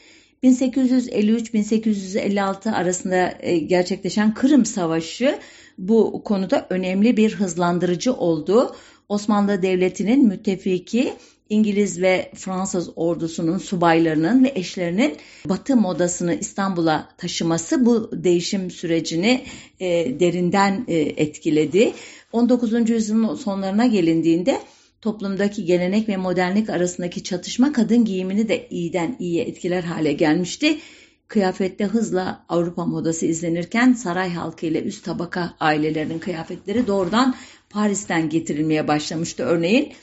1853-1856 0.43 2.71
arasında 2.71 3.33
e, 3.39 3.57
gerçekleşen 3.57 4.33
Kırım 4.33 4.65
Savaşı 4.65 5.39
bu 5.77 6.23
konuda 6.23 6.67
önemli 6.69 7.17
bir 7.17 7.35
hızlandırıcı 7.35 8.13
oldu. 8.13 8.75
Osmanlı 9.09 9.61
Devleti'nin 9.61 10.27
müttefiki 10.27 11.13
İngiliz 11.49 12.01
ve 12.01 12.31
Fransız 12.35 12.89
ordusunun 12.95 13.57
subaylarının 13.57 14.43
ve 14.43 14.51
eşlerinin 14.55 15.17
Batı 15.45 15.75
modasını 15.75 16.33
İstanbul'a 16.33 17.09
taşıması 17.17 17.85
bu 17.85 18.09
değişim 18.13 18.71
sürecini 18.71 19.43
e, 19.79 20.19
derinden 20.19 20.85
e, 20.87 20.97
etkiledi. 20.97 21.93
19. 22.31 22.89
yüzyılın 22.89 23.35
sonlarına 23.35 23.85
gelindiğinde 23.85 24.61
toplumdaki 25.01 25.65
gelenek 25.65 26.09
ve 26.09 26.17
modernlik 26.17 26.69
arasındaki 26.69 27.23
çatışma 27.23 27.73
kadın 27.73 28.05
giyimini 28.05 28.49
de 28.49 28.67
iyiden 28.69 29.15
iyiye 29.19 29.43
etkiler 29.43 29.83
hale 29.83 30.13
gelmişti. 30.13 30.79
Kıyafette 31.27 31.85
hızla 31.85 32.45
Avrupa 32.49 32.85
modası 32.85 33.25
izlenirken 33.25 33.93
saray 33.93 34.29
halkı 34.33 34.65
ile 34.65 34.83
üst 34.83 35.05
tabaka 35.05 35.53
ailelerinin 35.59 36.19
kıyafetleri 36.19 36.87
doğrudan 36.87 37.35
Paris'ten 37.69 38.29
getirilmeye 38.29 38.87
başlamıştı. 38.87 39.43
Örneğin 39.43 39.93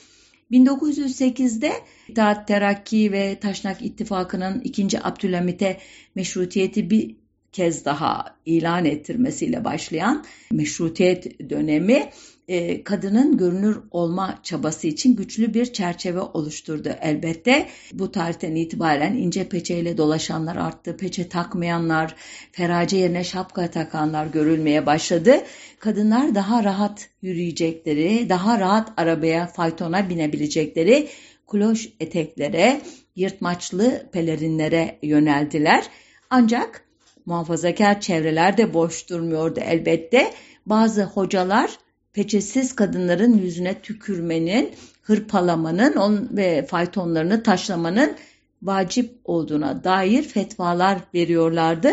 1908'de 0.52 1.72
İttihat 2.08 2.48
Terakki 2.48 3.12
ve 3.12 3.38
Taşnak 3.40 3.82
İttifakı'nın 3.82 4.60
2. 4.60 5.04
Abdülhamit'e 5.04 5.78
meşrutiyeti 6.14 6.90
bir 6.90 7.16
kez 7.52 7.84
daha 7.84 8.36
ilan 8.46 8.84
ettirmesiyle 8.84 9.64
başlayan 9.64 10.24
meşrutiyet 10.52 11.50
dönemi 11.50 12.10
e, 12.48 12.84
kadının 12.84 13.36
görünür 13.36 13.78
olma 13.90 14.38
çabası 14.42 14.86
için 14.86 15.16
güçlü 15.16 15.54
bir 15.54 15.72
çerçeve 15.72 16.20
oluşturdu 16.20 16.88
elbette. 17.00 17.68
Bu 17.92 18.12
tarihten 18.12 18.54
itibaren 18.54 19.14
ince 19.14 19.48
peçeyle 19.48 19.98
dolaşanlar 19.98 20.56
arttı, 20.56 20.96
peçe 20.96 21.28
takmayanlar, 21.28 22.14
ferace 22.52 22.96
yerine 22.96 23.24
şapka 23.24 23.70
takanlar 23.70 24.26
görülmeye 24.26 24.86
başladı. 24.86 25.36
Kadınlar 25.78 26.34
daha 26.34 26.64
rahat 26.64 27.08
yürüyecekleri, 27.22 28.28
daha 28.28 28.60
rahat 28.60 28.92
arabaya, 28.96 29.46
faytona 29.46 30.08
binebilecekleri 30.10 31.08
kloş 31.46 31.88
eteklere, 32.00 32.80
yırtmaçlı 33.16 34.10
pelerinlere 34.12 34.98
yöneldiler. 35.02 35.84
Ancak 36.30 36.84
muhafazakar 37.26 38.00
çevreler 38.00 38.56
de 38.56 38.74
boş 38.74 39.10
durmuyordu 39.10 39.60
elbette. 39.60 40.32
Bazı 40.66 41.02
hocalar 41.02 41.78
peçesiz 42.18 42.76
kadınların 42.76 43.38
yüzüne 43.38 43.80
tükürmenin, 43.80 44.70
hırpalamanın 45.02 46.28
ve 46.36 46.66
faytonlarını 46.66 47.42
taşlamanın 47.42 48.16
vacip 48.62 49.14
olduğuna 49.24 49.84
dair 49.84 50.22
fetvalar 50.22 50.98
veriyorlardı. 51.14 51.90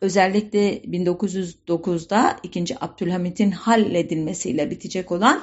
Özellikle 0.00 0.78
1909'da 0.78 2.36
2. 2.42 2.84
Abdülhamit'in 2.84 3.50
halledilmesiyle 3.50 4.70
bitecek 4.70 5.12
olan 5.12 5.42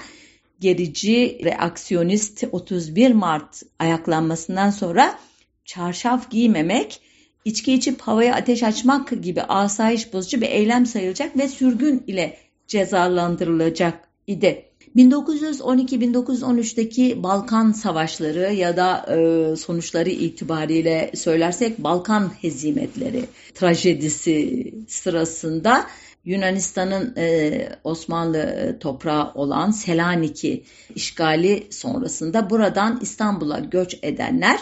gerici 0.59 1.39
reaksiyonist 1.43 2.43
31 2.51 3.11
Mart 3.11 3.63
ayaklanmasından 3.79 4.69
sonra 4.69 5.19
çarşaf 5.65 6.31
giymemek, 6.31 7.01
içki 7.45 7.73
içip 7.73 8.01
havaya 8.01 8.35
ateş 8.35 8.63
açmak 8.63 9.23
gibi 9.23 9.41
asayiş 9.41 10.13
bozucu 10.13 10.41
bir 10.41 10.49
eylem 10.49 10.85
sayılacak 10.85 11.37
ve 11.37 11.47
sürgün 11.47 12.03
ile 12.07 12.37
cezalandırılacak 12.67 14.04
idi. 14.27 14.65
1912-1913'teki 14.95 17.23
Balkan 17.23 17.71
Savaşları 17.71 18.53
ya 18.53 18.77
da 18.77 19.05
e, 19.09 19.55
sonuçları 19.55 20.09
itibariyle 20.09 21.11
söylersek 21.15 21.79
Balkan 21.79 22.31
hezimetleri 22.41 23.25
trajedisi 23.53 24.73
sırasında 24.87 25.87
Yunanistan'ın 26.25 27.13
e, 27.17 27.69
Osmanlı 27.83 28.77
toprağı 28.79 29.33
olan 29.33 29.71
Selanik'i 29.71 30.63
işgali 30.95 31.67
sonrasında 31.69 32.49
buradan 32.49 32.99
İstanbul'a 33.01 33.59
göç 33.59 33.99
edenler 34.01 34.59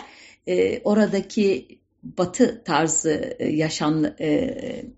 e, 0.47 0.81
oradaki 0.83 1.67
batı 2.03 2.63
tarzı 2.63 3.35
e, 3.39 3.49
yaşam 3.49 4.05
e, 4.05 4.55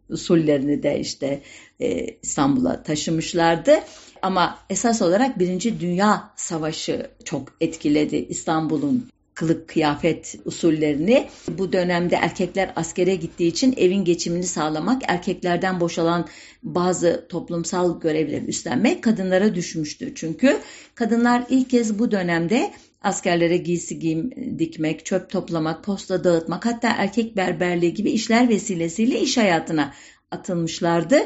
usullerini 0.09 0.83
de 0.83 0.99
işte 0.99 1.41
e, 1.79 2.05
İstanbul'a 2.21 2.83
taşımışlardı. 2.83 3.79
Ama 4.21 4.59
esas 4.69 5.01
olarak 5.01 5.39
Birinci 5.39 5.79
Dünya 5.79 6.31
Savaşı 6.35 7.11
çok 7.25 7.53
etkiledi 7.61 8.15
İstanbul'un 8.15 9.09
kılık 9.35 9.67
kıyafet 9.67 10.35
usullerini. 10.45 11.27
Bu 11.47 11.73
dönemde 11.73 12.15
erkekler 12.15 12.73
askere 12.75 13.15
gittiği 13.15 13.47
için 13.47 13.73
evin 13.77 14.05
geçimini 14.05 14.43
sağlamak, 14.43 15.01
erkeklerden 15.07 15.79
boşalan 15.79 16.27
bazı 16.63 17.25
toplumsal 17.29 17.99
görevleri 17.99 18.45
üstlenmek 18.45 19.03
kadınlara 19.03 19.55
düşmüştü. 19.55 20.15
Çünkü 20.15 20.57
kadınlar 20.95 21.43
ilk 21.49 21.69
kez 21.69 21.99
bu 21.99 22.11
dönemde 22.11 22.71
askerlere 23.01 23.57
giysi 23.57 23.99
giyim 23.99 24.31
dikmek, 24.59 25.05
çöp 25.05 25.29
toplamak, 25.29 25.83
posta 25.83 26.23
dağıtmak 26.23 26.65
hatta 26.65 26.89
erkek 26.97 27.37
berberliği 27.37 27.93
gibi 27.93 28.11
işler 28.11 28.49
vesilesiyle 28.49 29.19
iş 29.19 29.37
hayatına 29.37 29.93
atılmışlardı. 30.31 31.17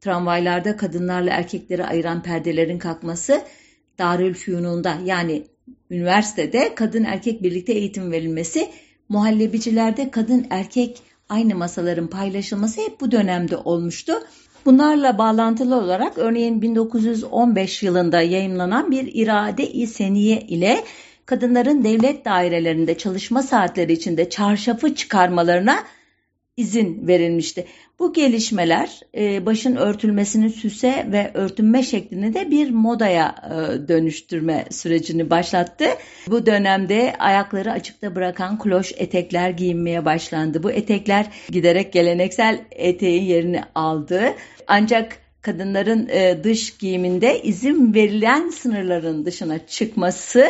Tramvaylarda 0.00 0.76
kadınlarla 0.76 1.30
erkekleri 1.30 1.84
ayıran 1.84 2.22
perdelerin 2.22 2.78
kalkması 2.78 3.42
Darülfünun'da 3.98 4.96
yani 5.04 5.46
üniversitede 5.90 6.74
kadın 6.74 7.04
erkek 7.04 7.42
birlikte 7.42 7.72
eğitim 7.72 8.12
verilmesi, 8.12 8.68
muhallebicilerde 9.08 10.10
kadın 10.10 10.46
erkek 10.50 11.02
aynı 11.28 11.54
masaların 11.54 12.06
paylaşılması 12.06 12.80
hep 12.80 13.00
bu 13.00 13.12
dönemde 13.12 13.56
olmuştu. 13.56 14.12
Bunlarla 14.64 15.18
bağlantılı 15.18 15.76
olarak 15.76 16.18
örneğin 16.18 16.62
1915 16.62 17.82
yılında 17.82 18.20
yayınlanan 18.22 18.90
bir 18.90 19.10
irade-i 19.14 19.86
seniye 19.86 20.40
ile 20.40 20.84
kadınların 21.26 21.84
devlet 21.84 22.24
dairelerinde 22.24 22.98
çalışma 22.98 23.42
saatleri 23.42 23.92
içinde 23.92 24.30
çarşafı 24.30 24.94
çıkarmalarına 24.94 25.78
izin 26.58 27.06
verilmişti. 27.06 27.64
Bu 27.98 28.12
gelişmeler 28.12 29.00
e, 29.16 29.46
başın 29.46 29.76
örtülmesini 29.76 30.50
süse 30.50 31.06
ve 31.12 31.30
örtünme 31.34 31.82
şeklini 31.82 32.34
de 32.34 32.50
bir 32.50 32.70
modaya 32.70 33.34
e, 33.44 33.88
dönüştürme 33.88 34.64
sürecini 34.70 35.30
başlattı. 35.30 35.84
Bu 36.28 36.46
dönemde 36.46 37.14
ayakları 37.18 37.72
açıkta 37.72 38.14
bırakan 38.14 38.58
kloş 38.58 38.92
etekler 38.96 39.50
giyinmeye 39.50 40.04
başlandı. 40.04 40.62
Bu 40.62 40.70
etekler 40.70 41.26
giderek 41.50 41.92
geleneksel 41.92 42.60
eteğin 42.70 43.22
yerini 43.22 43.60
aldı. 43.74 44.22
Ancak 44.66 45.18
kadınların 45.42 46.08
e, 46.08 46.44
dış 46.44 46.78
giyiminde 46.78 47.42
izin 47.42 47.94
verilen 47.94 48.48
sınırların 48.50 49.26
dışına 49.26 49.66
çıkması 49.66 50.46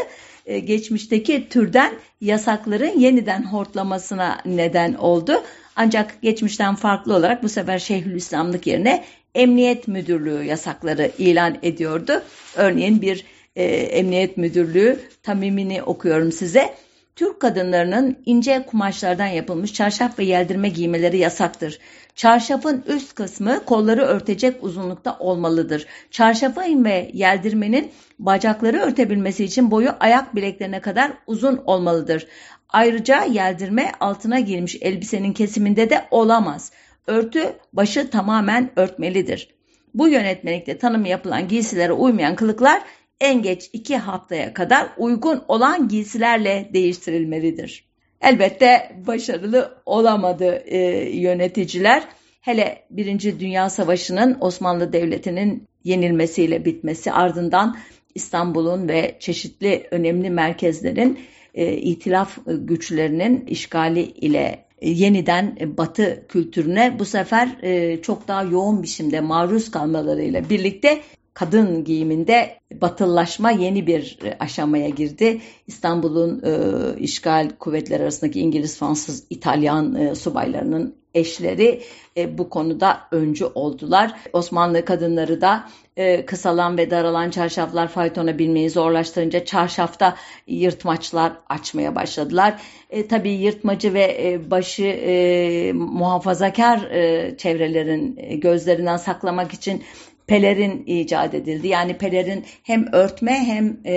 geçmişteki 0.65 1.49
türden 1.49 1.93
yasakların 2.21 2.99
yeniden 2.99 3.43
hortlamasına 3.43 4.39
neden 4.45 4.95
oldu. 4.95 5.43
Ancak 5.81 6.23
geçmişten 6.23 6.75
farklı 6.75 7.15
olarak 7.15 7.43
bu 7.43 7.49
sefer 7.49 7.79
Şeyhülislamlık 7.79 8.67
yerine 8.67 9.05
Emniyet 9.35 9.89
Müdürlüğü 9.89 10.45
yasakları 10.45 11.11
ilan 11.19 11.57
ediyordu. 11.63 12.23
Örneğin 12.57 13.03
bir 13.03 13.25
e, 13.57 13.65
Emniyet 13.65 14.37
Müdürlüğü 14.37 15.01
tamimini 15.23 15.83
okuyorum 15.83 16.33
size. 16.33 16.75
Türk 17.17 17.41
kadınlarının 17.41 18.17
ince 18.27 18.67
kumaşlardan 18.67 19.27
yapılmış 19.27 19.75
çarşaf 19.75 20.19
ve 20.19 20.25
yeldirme 20.25 20.69
giymeleri 20.69 21.19
yasaktır. 21.19 21.79
Çarşafın 22.15 22.85
üst 22.87 23.15
kısmı 23.15 23.65
kolları 23.65 24.03
örtecek 24.03 24.65
uzunlukta 24.65 25.17
olmalıdır. 25.19 25.87
Çarşafın 26.11 26.85
ve 26.85 27.11
yeldirmenin 27.15 27.91
bacakları 28.19 28.79
örtebilmesi 28.79 29.45
için 29.45 29.71
boyu 29.71 29.91
ayak 30.01 30.37
bileklerine 30.37 30.81
kadar 30.81 31.13
uzun 31.27 31.57
olmalıdır. 31.67 32.27
Ayrıca 32.69 33.25
yeldirme 33.25 33.93
altına 34.01 34.41
girmiş 34.41 34.77
elbisenin 34.81 35.33
kesiminde 35.33 35.91
de 35.91 36.07
olamaz. 36.11 36.73
Örtü 37.07 37.53
başı 37.73 38.11
tamamen 38.11 38.71
örtmelidir. 38.77 39.55
Bu 39.95 40.09
yönetmelikte 40.09 40.79
tanımı 40.79 41.09
yapılan 41.09 41.49
giysilere 41.49 41.93
uymayan 41.93 42.37
kılıklar 42.37 42.83
en 43.21 43.43
geç 43.43 43.71
iki 43.73 43.97
haftaya 43.97 44.55
kadar 44.55 44.89
uygun 44.99 45.45
olan 45.49 45.89
giysilerle 45.89 46.71
değiştirilmelidir. 46.73 47.89
Elbette 48.21 48.93
başarılı 49.07 49.83
olamadı 49.87 50.63
e, 50.67 50.79
yöneticiler. 51.19 52.03
Hele 52.41 52.85
Birinci 52.91 53.41
Dünya 53.41 53.71
Savaşı'nın 53.71 54.39
Osmanlı 54.41 54.93
Devleti'nin 54.93 55.69
yenilmesiyle 55.85 56.65
bitmesi 56.65 57.13
ardından 57.13 57.77
İstanbul'un 58.15 58.89
ve 58.89 59.17
çeşitli 59.21 59.89
önemli 59.91 60.31
merkezlerin 60.31 61.19
itilaf 61.55 62.39
güçlerinin 62.47 63.47
işgali 63.47 64.03
ile 64.03 64.65
yeniden 64.83 65.59
Batı 65.77 66.25
kültürüne 66.29 66.99
bu 66.99 67.05
sefer 67.05 67.57
e, 67.63 68.03
çok 68.03 68.29
daha 68.29 68.43
yoğun 68.43 68.83
biçimde 68.83 69.21
maruz 69.21 69.71
kalmalarıyla 69.71 70.51
birlikte 70.51 71.01
kadın 71.35 71.85
giyiminde 71.85 72.59
batıllaşma 72.81 73.51
yeni 73.51 73.87
bir 73.87 74.19
aşamaya 74.41 74.89
girdi. 74.89 75.41
İstanbul'un 75.67 76.43
e, 76.45 76.53
işgal 76.99 77.51
kuvvetleri 77.59 78.03
arasındaki 78.03 78.41
İngiliz, 78.41 78.79
Fransız, 78.79 79.25
İtalyan 79.31 79.95
e, 79.95 80.15
subaylarının 80.15 80.95
eşleri 81.15 81.83
e, 82.17 82.39
bu 82.39 82.51
konuda 82.51 83.01
öncü 83.11 83.45
oldular. 83.45 84.21
Osmanlı 84.33 84.85
kadınları 84.85 85.41
da 85.41 85.69
e, 85.99 86.27
kısalan 86.27 86.79
ve 86.79 86.91
daralan 86.91 87.31
çarşaflar 87.31 87.89
faytona 87.89 88.39
binmeyi 88.39 88.71
zorlaştırınca 88.71 89.45
çarşafta 89.45 90.17
yırtmaçlar 90.47 91.33
açmaya 91.49 91.95
başladılar. 91.95 92.55
E, 92.91 93.09
tabii 93.09 93.31
yırtmacı 93.31 93.95
ve 93.95 94.19
e, 94.23 94.51
başı 94.51 94.85
e, 94.85 95.73
muhafazakar 95.73 96.91
e, 96.91 97.35
çevrelerin 97.37 98.17
e, 98.17 98.37
gözlerinden 98.37 98.97
saklamak 98.97 99.53
için 99.53 99.83
pelerin 100.27 100.85
icat 100.87 101.35
edildi. 101.35 101.69
Yani 101.69 101.99
pelerin 101.99 102.45
hem 102.63 102.87
örtme 102.93 103.33
hem 103.33 103.77
e, 103.85 103.97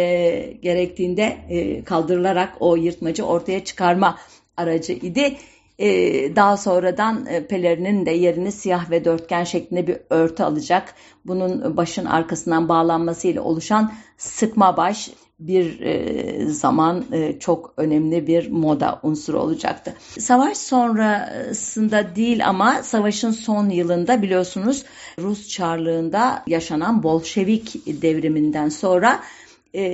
gerektiğinde 0.62 1.38
e, 1.50 1.84
kaldırılarak 1.84 2.54
o 2.60 2.76
yırtmacı 2.76 3.26
ortaya 3.26 3.64
çıkarma 3.64 4.18
aracı 4.58 4.94
idi. 4.94 5.38
E, 5.82 6.36
daha 6.36 6.58
sonradan 6.58 7.26
e, 7.26 7.48
pelerinin 7.48 8.06
de 8.06 8.12
yerini 8.12 8.52
siyah 8.52 8.92
ve 8.92 9.06
dörtgen 9.06 9.44
şeklinde 9.44 9.88
bir 9.88 9.98
örtü 10.10 10.44
alacak. 10.44 10.96
Bunun 11.26 11.78
başın 11.78 12.06
arkasından 12.06 12.70
bağlanmasıyla 12.70 13.42
oluşan 13.42 13.94
sıkma 14.18 14.78
baş 14.78 15.12
bir 15.40 15.80
e, 15.80 16.46
zaman 16.46 17.06
e, 17.12 17.40
çok 17.40 17.74
önemli 17.78 18.28
bir 18.28 18.52
moda 18.52 19.00
unsuru 19.04 19.40
olacaktı. 19.40 19.94
Savaş 20.20 20.58
sonrasında 20.58 22.16
değil 22.16 22.48
ama 22.48 22.84
savaşın 22.84 23.32
son 23.32 23.70
yılında 23.70 24.22
biliyorsunuz 24.22 24.84
Rus 25.20 25.50
Çarlığında 25.50 26.44
yaşanan 26.48 27.04
Bolşevik 27.04 27.86
devriminden 28.02 28.70
sonra 28.70 29.20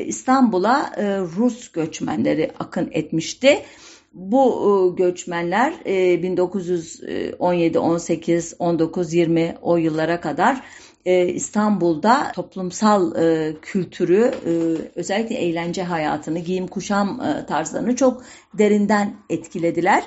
İstanbul'a 0.05 0.91
Rus 1.37 1.71
göçmenleri 1.71 2.51
akın 2.59 2.89
etmişti. 2.91 3.63
Bu 4.13 4.93
e, 4.93 4.95
göçmenler 5.03 5.73
1917, 5.85 7.79
18, 7.79 8.53
19, 8.59 9.13
20 9.13 9.55
o 9.61 9.77
yıllara 9.77 10.21
kadar 10.21 10.63
e, 11.05 11.27
İstanbul'da 11.27 12.31
toplumsal 12.35 13.15
e, 13.15 13.55
kültürü, 13.61 14.31
özellikle 14.95 15.35
eğlence 15.35 15.83
hayatını, 15.83 16.39
giyim 16.39 16.67
kuşam 16.67 17.21
tarzlarını 17.47 17.95
çok 17.95 18.23
derinden 18.53 19.15
etkilediler. 19.29 20.03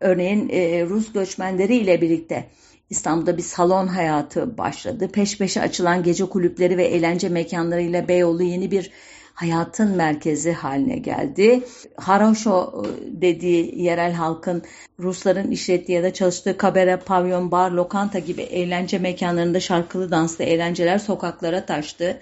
Örneğin 0.00 0.48
Rus 0.88 1.12
göçmenleri 1.12 1.76
ile 1.76 2.00
birlikte 2.00 2.50
İstanbul'da 2.90 3.36
bir 3.36 3.42
salon 3.42 3.86
hayatı 3.86 4.58
başladı. 4.58 5.08
Peş 5.12 5.38
peşe 5.38 5.60
açılan 5.60 6.02
gece 6.02 6.24
kulüpleri 6.24 6.78
ve 6.78 6.84
eğlence 6.84 7.28
mekanlarıyla 7.28 8.08
Beyoğlu 8.08 8.42
yeni 8.42 8.70
bir 8.70 8.90
hayatın 9.36 9.96
merkezi 9.96 10.52
haline 10.52 10.98
geldi. 10.98 11.60
Haraşo 11.96 12.84
e, 12.84 13.22
dediği 13.22 13.82
yerel 13.82 14.12
halkın 14.12 14.62
Rusların 15.00 15.50
işlettiği 15.50 15.96
ya 15.96 16.02
da 16.02 16.12
çalıştığı 16.12 16.56
kabere, 16.56 16.96
pavyon, 16.96 17.50
bar, 17.50 17.70
lokanta 17.70 18.18
gibi 18.18 18.42
eğlence 18.42 18.98
mekanlarında 18.98 19.60
şarkılı 19.60 20.10
danslı 20.10 20.44
eğlenceler 20.44 20.98
sokaklara 20.98 21.66
taştı. 21.66 22.20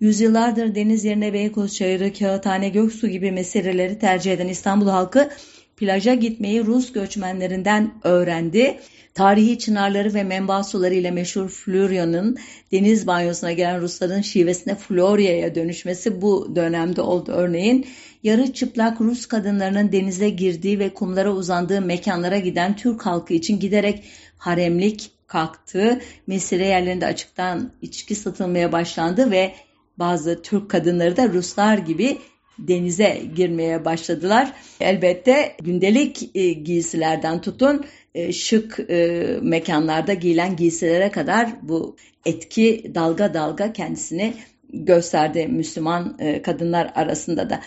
Yüzyıllardır 0.00 0.74
deniz 0.74 1.04
yerine 1.04 1.32
Beykoz 1.32 1.74
Çayırı, 1.74 2.12
Kağıthane, 2.12 2.68
Göksu 2.68 3.08
gibi 3.08 3.32
meseleleri 3.32 3.98
tercih 3.98 4.32
eden 4.32 4.48
İstanbul 4.48 4.88
halkı 4.88 5.30
plaja 5.76 6.14
gitmeyi 6.14 6.66
Rus 6.66 6.92
göçmenlerinden 6.92 7.94
öğrendi. 8.04 8.80
Tarihi 9.16 9.58
çınarları 9.58 10.14
ve 10.14 10.22
menba 10.22 10.64
suları 10.64 10.94
ile 10.94 11.10
meşhur 11.10 11.48
Florya'nın 11.48 12.36
deniz 12.72 13.06
banyosuna 13.06 13.52
gelen 13.52 13.80
Rusların 13.80 14.20
şivesine 14.20 14.74
Florya'ya 14.74 15.54
dönüşmesi 15.54 16.22
bu 16.22 16.56
dönemde 16.56 17.00
oldu. 17.00 17.32
Örneğin 17.32 17.86
yarı 18.22 18.52
çıplak 18.52 19.00
Rus 19.00 19.26
kadınlarının 19.26 19.92
denize 19.92 20.30
girdiği 20.30 20.78
ve 20.78 20.94
kumlara 20.94 21.32
uzandığı 21.32 21.80
mekanlara 21.80 22.38
giden 22.38 22.76
Türk 22.76 23.06
halkı 23.06 23.34
için 23.34 23.60
giderek 23.60 24.04
haremlik 24.38 25.10
kalktı. 25.26 26.00
Mesire 26.26 26.66
yerlerinde 26.66 27.06
açıktan 27.06 27.72
içki 27.82 28.14
satılmaya 28.14 28.72
başlandı 28.72 29.30
ve 29.30 29.54
bazı 29.98 30.42
Türk 30.42 30.70
kadınları 30.70 31.16
da 31.16 31.28
Ruslar 31.28 31.78
gibi 31.78 32.18
denize 32.58 33.22
girmeye 33.36 33.84
başladılar. 33.84 34.52
Elbette 34.80 35.56
gündelik 35.62 36.30
e, 36.34 36.52
giysilerden 36.52 37.40
tutun 37.40 37.84
e, 38.14 38.32
şık 38.32 38.80
e, 38.90 39.26
mekanlarda 39.42 40.14
giyilen 40.14 40.56
giysilere 40.56 41.10
kadar 41.10 41.48
bu 41.62 41.96
etki 42.26 42.92
dalga 42.94 43.34
dalga 43.34 43.72
kendisini 43.72 44.34
gösterdi 44.72 45.46
Müslüman 45.48 46.18
kadınlar 46.42 46.92
arasında 46.94 47.50
da. 47.50 47.60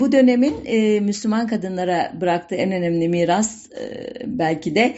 Bu 0.00 0.12
dönemin 0.12 0.54
Müslüman 1.04 1.46
kadınlara 1.46 2.12
bıraktığı 2.20 2.54
en 2.54 2.72
önemli 2.72 3.08
miras 3.08 3.68
belki 4.26 4.74
de 4.74 4.96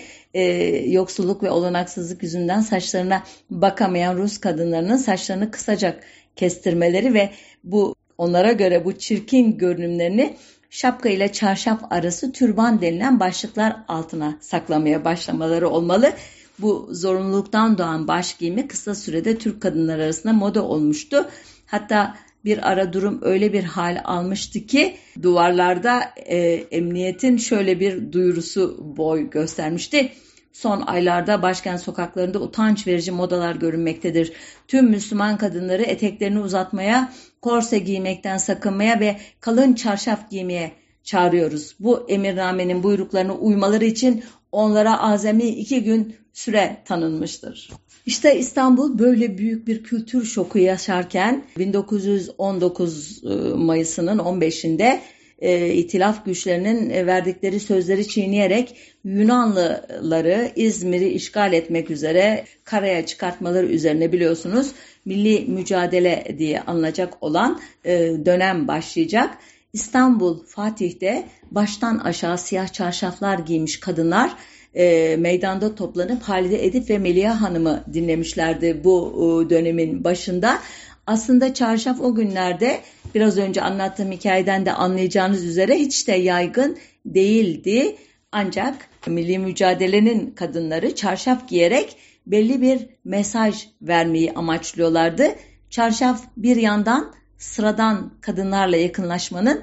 yoksulluk 0.87 1.43
ve 1.43 1.51
olanaksızlık 1.51 2.23
yüzünden 2.23 2.61
saçlarına 2.61 3.23
bakamayan 3.51 4.17
Rus 4.17 4.39
kadınlarının 4.39 4.97
saçlarını 4.97 5.51
kısacak 5.51 6.05
kestirmeleri 6.37 7.15
ve 7.15 7.31
bu 7.65 7.95
onlara 8.19 8.53
göre 8.53 8.85
bu 8.85 8.99
çirkin 8.99 9.59
görünümlerini 9.59 10.37
şapka 10.71 11.09
ile 11.09 11.33
çarşaf 11.33 11.81
arası 11.91 12.33
türban 12.33 12.81
denilen 12.81 13.21
başlıklar 13.21 13.77
altına 13.89 14.39
saklamaya 14.41 15.05
başlamaları 15.05 15.69
olmalı. 15.69 16.13
Bu 16.59 16.89
zorunluluktan 16.91 17.79
doğan 17.79 18.09
baş 18.09 18.37
giyimi 18.37 18.69
kısa 18.69 18.95
sürede 18.95 19.39
Türk 19.39 19.61
kadınlar 19.63 19.99
arasında 19.99 20.33
moda 20.33 20.63
olmuştu. 20.63 21.29
Hatta 21.67 22.17
bir 22.45 22.71
ara 22.71 22.93
durum 22.93 23.19
öyle 23.23 23.53
bir 23.53 23.65
hal 23.65 24.01
almıştı 24.05 24.67
ki 24.67 24.97
duvarlarda 25.23 26.01
e, 26.17 26.37
emniyetin 26.71 27.37
şöyle 27.37 27.81
bir 27.81 28.13
duyurusu 28.13 28.77
boy 28.97 29.31
göstermişti. 29.31 30.13
Son 30.53 30.81
aylarda 30.81 31.43
başkent 31.43 31.81
sokaklarında 31.81 32.41
utanç 32.41 32.87
verici 32.87 33.13
modalar 33.13 33.55
görünmektedir. 33.55 34.33
Tüm 34.69 34.91
Müslüman 34.91 35.39
kadınları 35.39 35.83
eteklerini 35.83 36.41
uzatmaya, 36.41 37.13
korse 37.45 37.79
giymekten 37.79 38.39
sakınmaya 38.39 39.01
ve 39.01 39.17
kalın 39.41 39.75
çarşaf 39.75 40.31
giymeye 40.31 40.73
çağırıyoruz. 41.03 41.75
Bu 41.81 42.07
emirnamenin 42.09 42.83
buyruklarına 42.83 43.35
uymaları 43.35 43.85
için 43.85 44.25
onlara 44.53 45.01
azami 45.01 45.45
iki 45.45 45.83
gün 45.85 46.17
süre 46.33 46.77
tanınmıştır. 46.85 47.71
İşte 48.07 48.39
İstanbul 48.39 48.99
böyle 48.99 49.39
büyük 49.39 49.67
bir 49.67 49.83
kültür 49.83 50.25
şoku 50.25 50.59
yaşarken 50.59 51.45
1919 51.59 53.23
e, 53.25 53.29
Mayıs'ının 53.55 54.19
15'inde 54.19 55.01
e, 55.39 55.75
itilaf 55.75 56.25
güçlerinin 56.25 56.91
e, 56.91 57.07
verdikleri 57.07 57.61
sözleri 57.61 58.09
çiğneyerek 58.09 58.77
Yunanlıları 59.05 60.53
İzmir'i 60.57 61.09
işgal 61.09 61.53
etmek 61.53 61.91
üzere 61.91 62.45
karaya 62.65 63.07
çıkartmaları 63.07 63.67
üzerine 63.67 64.13
biliyorsunuz 64.13 64.73
milli 65.05 65.45
mücadele 65.53 66.35
diye 66.39 66.61
anılacak 66.61 67.23
olan 67.23 67.61
e, 67.85 67.99
dönem 68.27 68.69
başlayacak. 68.69 69.39
İstanbul 69.73 70.45
Fatih'te 70.47 71.25
baştan 71.51 71.99
aşağı 71.99 72.39
siyah 72.39 72.73
çarşaflar 72.73 73.39
giymiş 73.39 73.81
kadınlar 73.81 74.37
e, 74.75 75.17
meydanda 75.17 75.75
toplanıp 75.75 76.23
Halide 76.23 76.67
Edip 76.67 76.91
ve 76.91 76.99
Melia 76.99 77.41
Hanım'ı 77.41 77.85
dinlemişlerdi 77.93 78.81
bu 78.85 79.13
e, 79.47 79.51
dönemin 79.51 80.05
başında. 80.05 80.59
Aslında 81.07 81.55
çarşaf 81.55 82.01
o 82.01 82.15
günlerde 82.15 82.81
biraz 83.15 83.39
önce 83.39 83.63
anlattığım 83.63 84.13
hikayeden 84.13 84.67
de 84.67 84.73
anlayacağınız 84.73 85.45
üzere 85.45 85.79
hiç 85.79 86.09
de 86.09 86.13
yaygın 86.13 86.79
değildi. 87.07 87.97
Ancak 88.33 88.89
milli 89.07 89.39
mücadelenin 89.39 90.31
kadınları 90.31 90.95
çarşaf 90.95 91.49
giyerek 91.49 91.97
belli 92.27 92.63
bir 92.63 92.87
mesaj 93.05 93.67
vermeyi 93.83 94.33
amaçlıyorlardı. 94.33 95.27
Çarşaf 95.71 96.23
bir 96.37 96.57
yandan 96.57 97.15
sıradan 97.39 98.13
kadınlarla 98.21 98.77
yakınlaşmanın, 98.77 99.63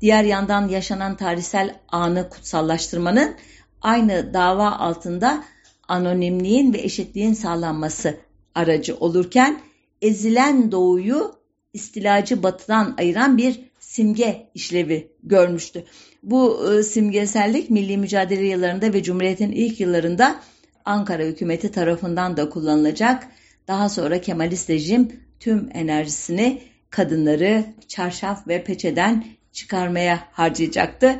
diğer 0.00 0.24
yandan 0.24 0.68
yaşanan 0.68 1.16
tarihsel 1.16 1.74
anı 1.88 2.28
kutsallaştırmanın 2.28 3.34
aynı 3.82 4.34
dava 4.34 4.70
altında 4.70 5.44
anonimliğin 5.88 6.72
ve 6.74 6.78
eşitliğin 6.78 7.34
sağlanması 7.34 8.16
aracı 8.54 8.96
olurken 8.96 9.60
ezilen 10.02 10.72
doğuyu 10.72 11.32
istilacı 11.72 12.42
batıdan 12.42 12.94
ayıran 12.98 13.38
bir 13.38 13.60
simge 13.80 14.50
işlevi 14.54 15.12
görmüştü. 15.22 15.84
Bu 16.22 16.72
e, 16.72 16.82
simgesellik 16.82 17.70
milli 17.70 17.96
mücadele 17.96 18.46
yıllarında 18.46 18.92
ve 18.92 19.02
Cumhuriyet'in 19.02 19.52
ilk 19.52 19.80
yıllarında 19.80 20.40
Ankara 20.84 21.22
hükümeti 21.22 21.70
tarafından 21.70 22.36
da 22.36 22.48
kullanılacak. 22.48 23.28
Daha 23.68 23.88
sonra 23.88 24.20
Kemalist 24.20 24.70
rejim 24.70 25.12
tüm 25.40 25.68
enerjisini 25.74 26.62
kadınları 26.90 27.64
çarşaf 27.88 28.48
ve 28.48 28.64
peçeden 28.64 29.24
çıkarmaya 29.52 30.28
harcayacaktı. 30.32 31.16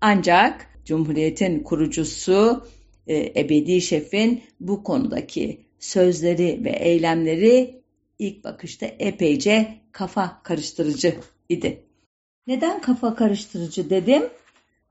Ancak 0.00 0.66
Cumhuriyet'in 0.84 1.62
kurucusu 1.62 2.66
e, 3.06 3.32
ebedi 3.40 3.80
şefin 3.80 4.42
bu 4.60 4.82
konudaki 4.82 5.60
sözleri 5.78 6.60
ve 6.64 6.70
eylemleri 6.70 7.79
ilk 8.20 8.44
bakışta 8.44 8.86
epeyce 8.86 9.78
kafa 9.92 10.42
karıştırıcı 10.42 11.16
idi. 11.48 11.84
Neden 12.46 12.80
kafa 12.80 13.14
karıştırıcı 13.14 13.90
dedim? 13.90 14.22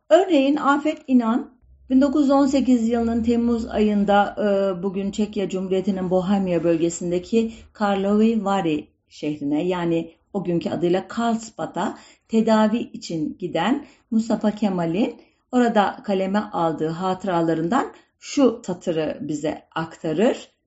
Örneğin 0.10 0.56
Afet 0.56 0.98
İnan 1.08 1.52
1918 1.90 2.90
yılının 2.90 3.24
Temmuz 3.24 3.66
ayında 3.68 4.36
e, 4.38 4.84
bugün 4.84 5.12
Çekya 5.12 5.50
Cumhuriyeti'nin 5.50 6.10
Bohemya 6.10 6.64
bölgesindeki 6.64 7.54
Karlovy 7.74 8.44
Vary 8.44 8.84
şehrine 9.10 9.64
yani 9.68 10.12
o 10.34 10.44
günkü 10.44 10.70
adıyla 10.70 11.08
Karlsbad'a 11.08 11.98
tedavi 12.28 12.78
için 12.78 13.38
giden 13.40 13.86
Mustafa 14.12 14.52
Kemal'in 14.52 15.22
orada 15.52 16.00
kaleme 16.04 16.40
aldığı 16.40 16.90
hatıralarından 16.90 17.94
şu 18.20 18.62
satırı 18.66 19.18
bize 19.22 19.68
aktarır. 19.76 20.59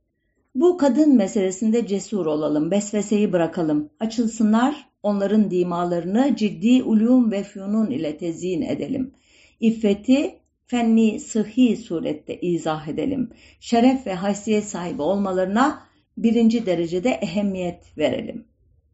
Bu 0.55 0.77
kadın 0.77 1.17
meselesinde 1.17 1.87
cesur 1.87 2.27
olalım, 2.27 2.71
besveseyi 2.71 3.33
bırakalım, 3.33 3.91
açılsınlar, 4.01 4.89
onların 5.03 5.51
dimalarını 5.51 6.37
ciddi 6.37 6.83
ulum 6.83 7.33
ve 7.33 7.43
fünun 7.43 7.91
ile 7.91 8.17
tezyin 8.17 8.63
edelim. 8.63 9.15
İffeti 9.61 10.37
fenni 10.67 11.21
sıhhi 11.21 11.77
surette 11.77 12.41
izah 12.41 12.89
edelim. 12.89 13.31
Şeref 13.61 14.07
ve 14.07 14.15
haysiyet 14.15 14.65
sahibi 14.65 15.03
olmalarına 15.03 15.83
birinci 16.17 16.67
derecede 16.67 17.11
ehemmiyet 17.11 17.99
verelim. 17.99 18.45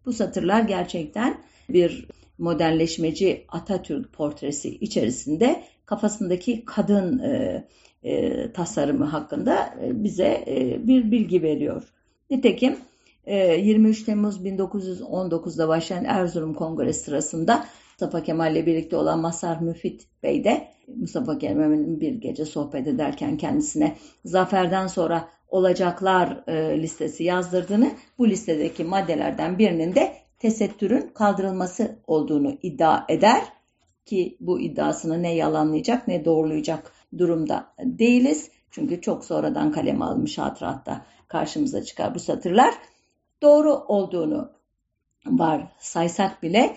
Bu 0.06 0.12
satırlar 0.12 0.62
gerçekten 0.62 1.42
bir 1.68 2.08
modernleşmeci 2.38 3.44
Atatürk 3.48 4.12
portresi 4.12 4.68
içerisinde 4.68 5.62
kafasındaki 5.86 6.64
kadın 6.64 7.18
e, 7.18 7.64
e, 8.08 8.52
tasarımı 8.52 9.04
hakkında 9.04 9.74
e, 9.82 10.04
bize 10.04 10.44
e, 10.46 10.86
bir 10.86 11.10
bilgi 11.10 11.42
veriyor. 11.42 11.82
Nitekim 12.30 12.76
e, 13.26 13.36
23 13.56 14.02
Temmuz 14.02 14.44
1919'da 14.44 15.68
başlayan 15.68 16.04
Erzurum 16.04 16.54
Kongresi 16.54 17.00
sırasında 17.00 17.64
Mustafa 17.90 18.22
Kemal 18.22 18.52
ile 18.52 18.66
birlikte 18.66 18.96
olan 18.96 19.20
Masar 19.20 19.60
Müfit 19.60 20.06
Bey 20.22 20.44
de 20.44 20.68
Mustafa 20.96 21.38
Kemal'in 21.38 22.00
bir 22.00 22.12
gece 22.12 22.44
sohbet 22.44 22.86
ederken 22.86 23.36
kendisine 23.36 23.96
zaferden 24.24 24.86
sonra 24.86 25.28
olacaklar 25.48 26.44
e, 26.46 26.82
listesi 26.82 27.24
yazdırdığını, 27.24 27.90
bu 28.18 28.28
listedeki 28.28 28.84
maddelerden 28.84 29.58
birinin 29.58 29.94
de 29.94 30.12
tesettürün 30.38 31.10
kaldırılması 31.14 31.98
olduğunu 32.06 32.58
iddia 32.62 33.04
eder 33.08 33.42
ki 34.04 34.36
bu 34.40 34.60
iddiasını 34.60 35.22
ne 35.22 35.34
yalanlayacak 35.34 36.08
ne 36.08 36.24
doğrulayacak 36.24 36.92
durumda 37.18 37.74
değiliz. 37.78 38.50
Çünkü 38.70 39.00
çok 39.00 39.24
sonradan 39.24 39.72
kaleme 39.72 40.04
almış 40.04 40.38
hatıratta 40.38 41.06
karşımıza 41.28 41.84
çıkar 41.84 42.14
bu 42.14 42.18
satırlar. 42.18 42.74
Doğru 43.42 43.74
olduğunu 43.74 44.50
var 45.26 45.72
saysak 45.78 46.42
bile 46.42 46.76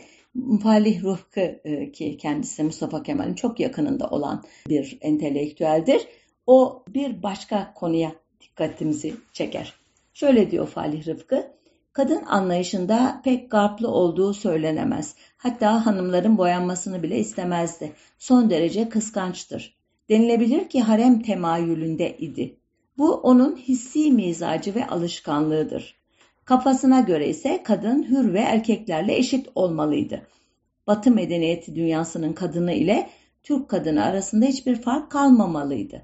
Falih 0.63 1.03
Rıfkı 1.03 1.59
e, 1.63 1.91
ki 1.91 2.17
kendisi 2.17 2.63
Mustafa 2.63 3.03
Kemal'in 3.03 3.33
çok 3.33 3.59
yakınında 3.59 4.07
olan 4.09 4.43
bir 4.69 4.97
entelektüeldir. 5.01 6.07
O 6.47 6.83
bir 6.87 7.23
başka 7.23 7.73
konuya 7.73 8.11
dikkatimizi 8.41 9.15
çeker. 9.33 9.73
Şöyle 10.13 10.51
diyor 10.51 10.67
Falih 10.67 11.07
Rıfkı, 11.07 11.47
kadın 11.93 12.23
anlayışında 12.25 13.21
pek 13.23 13.51
garplı 13.51 13.87
olduğu 13.87 14.33
söylenemez. 14.33 15.15
Hatta 15.37 15.85
hanımların 15.85 16.37
boyanmasını 16.37 17.03
bile 17.03 17.19
istemezdi. 17.19 17.93
Son 18.17 18.49
derece 18.49 18.89
kıskançtır. 18.89 19.80
Denilebilir 20.11 20.69
ki 20.69 20.81
harem 20.81 21.21
temayülünde 21.21 22.17
idi. 22.17 22.57
Bu 22.97 23.13
onun 23.13 23.55
hissi 23.55 24.11
mizacı 24.11 24.75
ve 24.75 24.87
alışkanlığıdır. 24.87 25.95
Kafasına 26.45 26.99
göre 26.99 27.27
ise 27.29 27.63
kadın 27.63 28.03
hür 28.03 28.33
ve 28.33 28.39
erkeklerle 28.39 29.17
eşit 29.17 29.47
olmalıydı. 29.55 30.27
Batı 30.87 31.11
medeniyeti 31.11 31.75
dünyasının 31.75 32.33
kadını 32.33 32.73
ile 32.73 33.09
Türk 33.43 33.69
kadını 33.69 34.03
arasında 34.03 34.45
hiçbir 34.45 34.75
fark 34.75 35.11
kalmamalıydı. 35.11 36.01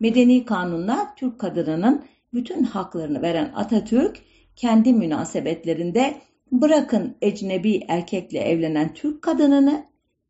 Medeni 0.00 0.44
kanunla 0.44 1.14
Türk 1.16 1.38
kadınının 1.38 2.04
bütün 2.34 2.62
haklarını 2.62 3.22
veren 3.22 3.52
Atatürk, 3.54 4.18
kendi 4.56 4.92
münasebetlerinde 4.92 6.14
bırakın 6.52 7.16
ecnebi 7.22 7.80
erkekle 7.88 8.38
evlenen 8.38 8.94
Türk 8.94 9.22
kadınını, 9.22 9.86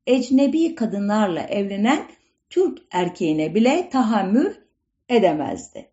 ecnebi 0.06 0.74
kadınlarla 0.74 1.42
evlenen 1.42 1.98
Türk 2.50 2.78
erkeğine 2.90 3.54
bile 3.54 3.88
tahammül 3.92 4.54
edemezdi. 5.08 5.90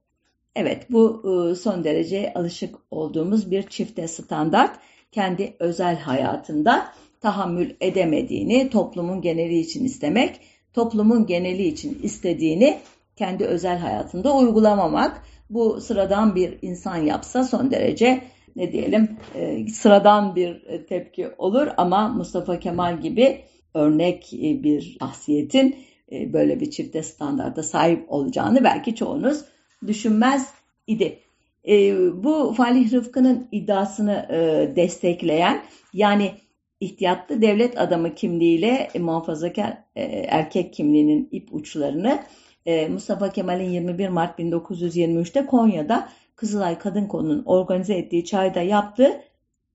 Evet 0.56 0.92
bu 0.92 1.24
e, 1.26 1.56
son 1.56 1.84
derece 1.84 2.34
alışık 2.34 2.76
olduğumuz 2.92 3.52
bir 3.52 3.63
çifte 3.63 4.08
standart 4.08 4.80
kendi 5.12 5.56
özel 5.60 6.00
hayatında 6.00 6.86
tahammül 7.22 7.76
edemediğini 7.82 8.70
toplumun 8.70 9.22
geneli 9.22 9.60
için 9.60 9.86
istemek, 9.86 10.39
toplumun 10.74 11.26
geneli 11.26 11.68
için 11.68 12.00
istediğini 12.04 12.78
kendi 13.16 13.46
özel 13.46 13.78
hayatında 13.78 14.36
uygulamamak. 14.36 15.24
Bu 15.50 15.82
sıradan 15.82 16.36
bir 16.36 16.58
insan 16.62 16.98
yapsa 16.98 17.44
son 17.44 17.72
derece 17.72 18.22
ne 18.56 18.72
diyelim 18.72 19.18
e, 19.36 19.68
sıradan 19.68 20.36
bir 20.36 20.86
tepki 20.89 21.30
olur 21.38 21.68
ama 21.78 22.08
Mustafa 22.08 22.60
Kemal 22.60 23.02
gibi 23.02 23.42
örnek 23.74 24.34
e, 24.34 24.63
bir 24.63 24.98
şahsiyetin 25.00 25.76
böyle 26.12 26.60
bir 26.60 26.72
çifte 26.72 27.04
standarda 27.04 27.63
sahip 27.63 28.12
olacağını 28.12 28.63
belki 28.63 28.96
çoğunuz 28.96 29.46
düşünmez 29.88 30.54
idi. 30.88 31.20
E, 31.68 31.96
bu 32.24 32.54
Falih 32.58 32.94
Rıfkı'nın 32.94 33.48
iddiasını 33.52 34.28
e, 34.30 34.76
destekleyen 34.76 35.63
yani 35.94 36.32
ihtiyatlı 36.80 37.42
devlet 37.42 37.82
adamı 37.82 38.16
kimliğiyle 38.16 38.89
e, 38.94 39.00
muhafazakar 39.00 39.78
e, 39.96 40.04
erkek 40.28 40.74
kimliğinin 40.74 41.30
ip 41.32 41.50
uçlarını 41.52 42.24
e, 42.66 42.88
Mustafa 42.88 43.30
Kemal'in 43.30 43.70
21 43.70 44.10
Mart 44.10 44.39
1923'te 44.39 45.46
Konya'da 45.46 46.10
Kızılay 46.36 46.80
Kadın 46.80 47.08
Konu'nun 47.08 47.44
organize 47.46 47.94
ettiği 47.94 48.26
çayda 48.26 48.62
yaptığı 48.62 49.22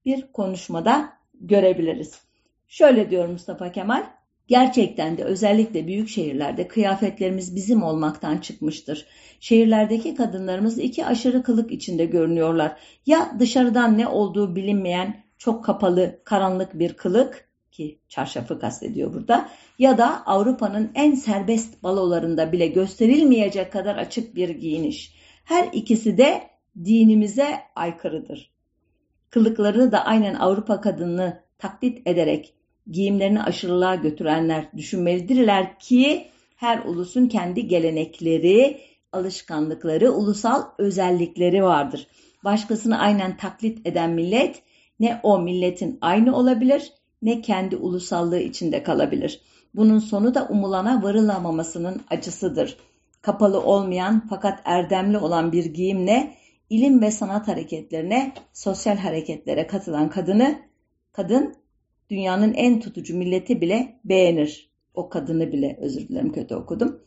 bir 0.05 0.33
konuşmada 0.33 1.13
görebiliriz. 1.41 2.21
Şöyle 2.69 3.11
diyor 3.11 3.29
Mustafa 3.29 3.73
Kemal, 3.73 4.05
Gerçekten 4.49 5.19
de 5.19 5.25
özellikle 5.25 5.87
büyük 5.87 6.09
şehirlerde 6.09 6.69
kıyafetlerimiz 6.69 7.57
bizim 7.57 7.83
olmaktan 7.83 8.39
çıkmıştır. 8.39 9.07
Şehirlerdeki 9.41 10.15
kadınlarımız 10.15 10.79
iki 10.79 11.07
aşırı 11.07 11.43
kılık 11.43 11.73
içinde 11.73 12.05
görünüyorlar. 12.05 12.77
Ya 13.07 13.37
dışarıdan 13.39 13.99
ne 13.99 14.07
olduğu 14.07 14.57
bilinmeyen 14.57 15.23
çok 15.39 15.65
kapalı, 15.65 16.21
karanlık 16.25 16.79
bir 16.79 16.93
kılık 16.93 17.49
ki 17.73 17.99
çarşafı 18.09 18.61
kastediyor 18.61 19.15
burada 19.15 19.49
ya 19.79 19.99
da 19.99 20.27
Avrupa'nın 20.27 20.91
en 20.95 21.15
serbest 21.15 21.83
balolarında 21.83 22.53
bile 22.53 22.67
gösterilmeyecek 22.67 23.73
kadar 23.73 23.97
açık 23.97 24.35
bir 24.35 24.49
giyiniş. 24.49 25.15
Her 25.45 25.69
ikisi 25.73 26.19
de 26.19 26.43
dinimize 26.85 27.59
aykırıdır. 27.77 28.51
Kılıklarını 29.31 29.93
da 29.93 30.05
aynen 30.05 30.35
Avrupa 30.35 30.81
kadını 30.81 31.43
taklit 31.59 32.07
ederek 32.07 32.55
giyimlerini 32.91 33.43
aşırılığa 33.43 33.95
götürenler 33.95 34.69
düşünmelidirler 34.77 35.79
ki 35.79 36.29
her 36.57 36.85
ulusun 36.85 37.27
kendi 37.27 37.69
gelenekleri, 37.69 38.81
alışkanlıkları, 39.13 40.13
ulusal 40.13 40.63
özellikleri 40.79 41.63
vardır. 41.63 42.07
Başkasını 42.45 42.99
aynen 42.99 43.37
taklit 43.37 43.87
eden 43.87 44.11
millet 44.11 44.63
ne 45.01 45.21
o 45.23 45.39
milletin 45.39 45.99
aynı 46.01 46.37
olabilir 46.37 46.93
ne 47.23 47.41
kendi 47.41 47.77
ulusallığı 47.77 48.39
içinde 48.39 48.83
kalabilir. 48.83 49.41
Bunun 49.75 49.99
sonu 49.99 50.35
da 50.35 50.47
umulana 50.51 51.03
varılamamasının 51.03 52.01
acısıdır. 52.11 52.77
Kapalı 53.23 53.61
olmayan 53.61 54.27
fakat 54.31 54.61
erdemli 54.65 55.19
olan 55.19 55.53
bir 55.53 55.65
giyimle 55.65 56.35
ilim 56.71 57.01
ve 57.01 57.11
sanat 57.11 57.49
hareketlerine, 57.49 58.33
sosyal 58.53 58.97
hareketlere 58.97 59.67
katılan 59.67 60.11
kadını, 60.11 60.59
kadın 61.13 61.55
dünyanın 62.11 62.55
en 62.55 62.81
tutucu 62.81 63.17
milleti 63.17 63.61
bile 63.61 64.01
beğenir. 64.05 64.69
O 64.95 65.09
kadını 65.09 65.53
bile 65.53 65.77
özür 65.81 66.09
dilerim 66.09 66.33
kötü 66.33 66.55
okudum. 66.55 67.01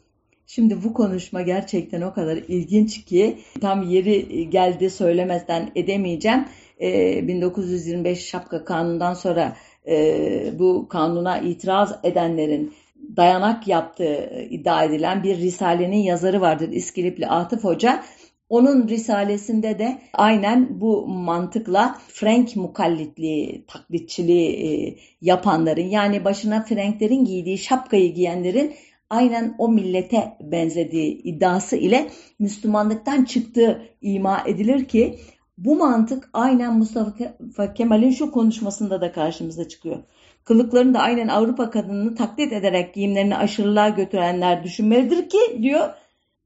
Şimdi 0.47 0.83
bu 0.83 0.93
konuşma 0.93 1.41
gerçekten 1.41 2.01
o 2.01 2.13
kadar 2.13 2.37
ilginç 2.37 3.05
ki 3.05 3.37
tam 3.61 3.83
yeri 3.83 4.49
geldi 4.49 4.89
söylemezden 4.89 5.71
edemeyeceğim. 5.75 6.45
1925 6.79 8.17
ee, 8.17 8.21
Şapka 8.21 8.65
Kanunu'ndan 8.65 9.13
sonra 9.13 9.55
e, 9.87 10.59
bu 10.59 10.87
kanuna 10.87 11.39
itiraz 11.39 11.99
edenlerin 12.03 12.73
dayanak 13.17 13.67
yaptığı 13.67 14.45
iddia 14.49 14.83
edilen 14.83 15.23
bir 15.23 15.37
risalenin 15.37 15.97
yazarı 15.97 16.41
vardır 16.41 16.69
İskilipli 16.69 17.27
Atıf 17.27 17.63
Hoca. 17.63 18.03
Onun 18.51 18.87
risalesinde 18.87 19.79
de 19.79 20.01
aynen 20.13 20.81
bu 20.81 21.07
mantıkla 21.07 21.97
Frank 22.07 22.55
mukallitliği, 22.55 23.65
taklitçiliği 23.67 24.49
e, 24.49 24.95
yapanların 25.21 25.87
yani 25.87 26.25
başına 26.25 26.63
Franklerin 26.63 27.25
giydiği 27.25 27.57
şapkayı 27.57 28.13
giyenlerin 28.13 28.73
aynen 29.09 29.55
o 29.57 29.69
millete 29.69 30.37
benzediği 30.41 31.21
iddiası 31.23 31.75
ile 31.75 32.09
Müslümanlıktan 32.39 33.23
çıktığı 33.23 33.81
ima 34.01 34.43
edilir 34.47 34.85
ki 34.85 35.19
bu 35.57 35.75
mantık 35.75 36.29
aynen 36.33 36.77
Mustafa 36.77 37.73
Kemal'in 37.73 38.11
şu 38.11 38.31
konuşmasında 38.31 39.01
da 39.01 39.11
karşımıza 39.11 39.67
çıkıyor. 39.67 39.97
Kılıklarını 40.43 40.93
da 40.93 40.99
aynen 40.99 41.27
Avrupa 41.27 41.69
kadınını 41.69 42.15
taklit 42.15 42.53
ederek 42.53 42.93
giyimlerini 42.93 43.37
aşırılığa 43.37 43.89
götürenler 43.89 44.63
düşünmelidir 44.63 45.29
ki 45.29 45.39
diyor 45.61 45.89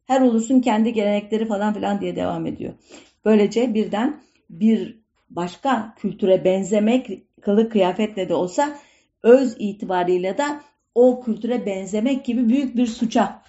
her 0.05 0.21
ulusun 0.21 0.61
kendi 0.61 0.93
gelenekleri 0.93 1.47
falan 1.47 1.73
filan 1.73 2.01
diye 2.01 2.15
devam 2.15 2.45
ediyor. 2.45 2.73
Böylece 3.25 3.73
birden 3.73 4.21
bir 4.49 4.99
başka 5.29 5.95
kültüre 5.97 6.45
benzemek 6.45 7.23
kılık 7.41 7.71
kıyafetle 7.71 8.29
de 8.29 8.33
olsa 8.33 8.75
öz 9.23 9.55
itibarıyla 9.59 10.37
da 10.37 10.61
o 10.95 11.21
kültüre 11.21 11.65
benzemek 11.65 12.25
gibi 12.25 12.49
büyük 12.49 12.75
bir 12.75 12.87
suça 12.87 13.41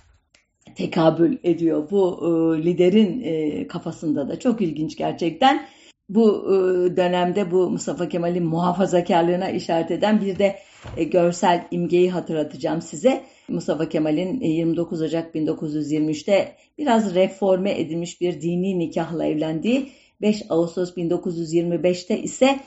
tekabül 0.75 1.39
ediyor 1.45 1.91
bu 1.91 2.21
e, 2.23 2.63
liderin 2.65 3.23
e, 3.25 3.67
kafasında 3.67 4.29
da 4.29 4.39
çok 4.39 4.61
ilginç 4.61 4.97
gerçekten. 4.97 5.67
Bu 6.09 6.45
e, 6.45 6.97
dönemde 6.97 7.51
bu 7.51 7.71
Mustafa 7.71 8.09
Kemal'in 8.09 8.47
muhafazakarlığına 8.47 9.51
işaret 9.51 9.91
eden 9.91 10.21
bir 10.21 10.39
de 10.39 10.59
e, 10.97 11.05
görsel 11.05 11.69
imgeyi 11.71 12.11
hatırlatacağım 12.11 12.83
size. 12.83 13.25
Mustafa 13.49 13.89
Kemal'in 13.89 14.41
29 14.41 15.03
e, 15.03 15.05
Ocak 15.05 15.35
1923'te 15.35 16.57
biraz 16.79 17.15
reforme 17.15 17.81
edilmiş 17.81 18.21
bir 18.21 18.41
dini 18.41 18.79
nikahla 18.79 19.27
evlendiği 19.27 19.93
5 20.21 20.43
Ağustos 20.49 20.97
1925'te 20.97 22.23
ise 22.23 22.61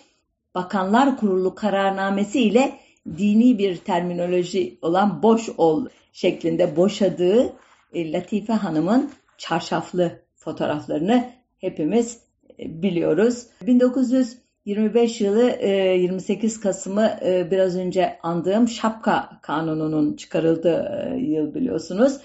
Bakanlar 0.56 1.18
Kurulu 1.18 1.56
kararnamesi 1.56 2.42
ile 2.42 2.72
dini 3.18 3.58
bir 3.58 3.78
terminoloji 3.78 4.80
olan 4.82 5.24
boş 5.24 5.50
ol 5.58 5.86
şeklinde 6.14 6.76
boşadığı 6.76 7.54
Latife 7.96 8.54
Hanım'ın 8.54 9.12
çarşaflı 9.38 10.12
fotoğraflarını 10.36 11.30
hepimiz 11.58 12.29
biliyoruz. 12.60 13.48
1925 13.66 15.22
yılı 15.22 15.66
28 15.66 16.58
e, 16.58 16.62
Kasım'ı 16.62 17.20
biraz 17.52 17.78
önce 17.78 18.20
andığım 18.24 18.68
Şapka 18.68 19.40
Kanunu'nun 19.42 20.16
çıkarıldığı 20.16 21.16
yıl 21.18 21.54
biliyorsunuz. 21.54 22.18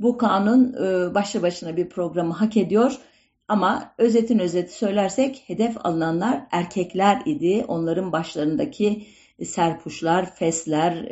Bu 0.00 0.18
kanun 0.18 0.74
başlı 1.14 1.42
başına 1.42 1.76
bir 1.76 1.88
programı 1.88 2.32
hak 2.32 2.56
ediyor. 2.56 2.92
Ama 3.48 3.94
özetin 3.98 4.38
özeti 4.38 4.76
söylersek 4.76 5.44
hedef 5.46 5.86
alınanlar 5.86 6.42
erkekler 6.50 7.22
idi. 7.24 7.64
Onların 7.68 8.12
başlarındaki 8.12 9.06
serpuşlar, 9.44 10.34
fesler, 10.34 11.08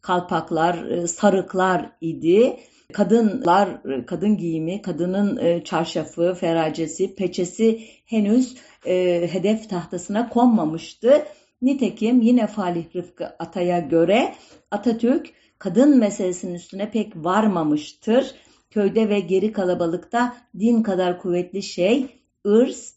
kalpaklar, 0.00 1.06
sarıklar 1.06 1.90
idi 2.00 2.56
kadınlar, 2.92 3.82
kadın 4.06 4.36
giyimi, 4.36 4.82
kadının 4.82 5.36
e, 5.36 5.64
çarşafı, 5.64 6.34
feracesi, 6.34 7.14
peçesi 7.14 7.80
henüz 8.06 8.56
e, 8.86 9.28
hedef 9.32 9.70
tahtasına 9.70 10.28
konmamıştı. 10.28 11.24
Nitekim 11.62 12.20
yine 12.20 12.46
Falih 12.46 12.96
Rıfkı 12.96 13.26
Atay'a 13.26 13.78
göre 13.78 14.34
Atatürk 14.70 15.30
kadın 15.58 15.98
meselesinin 15.98 16.54
üstüne 16.54 16.90
pek 16.90 17.16
varmamıştır. 17.16 18.34
Köyde 18.70 19.08
ve 19.08 19.20
geri 19.20 19.52
kalabalıkta 19.52 20.36
din 20.58 20.82
kadar 20.82 21.18
kuvvetli 21.18 21.62
şey 21.62 22.06
ırz, 22.46 22.94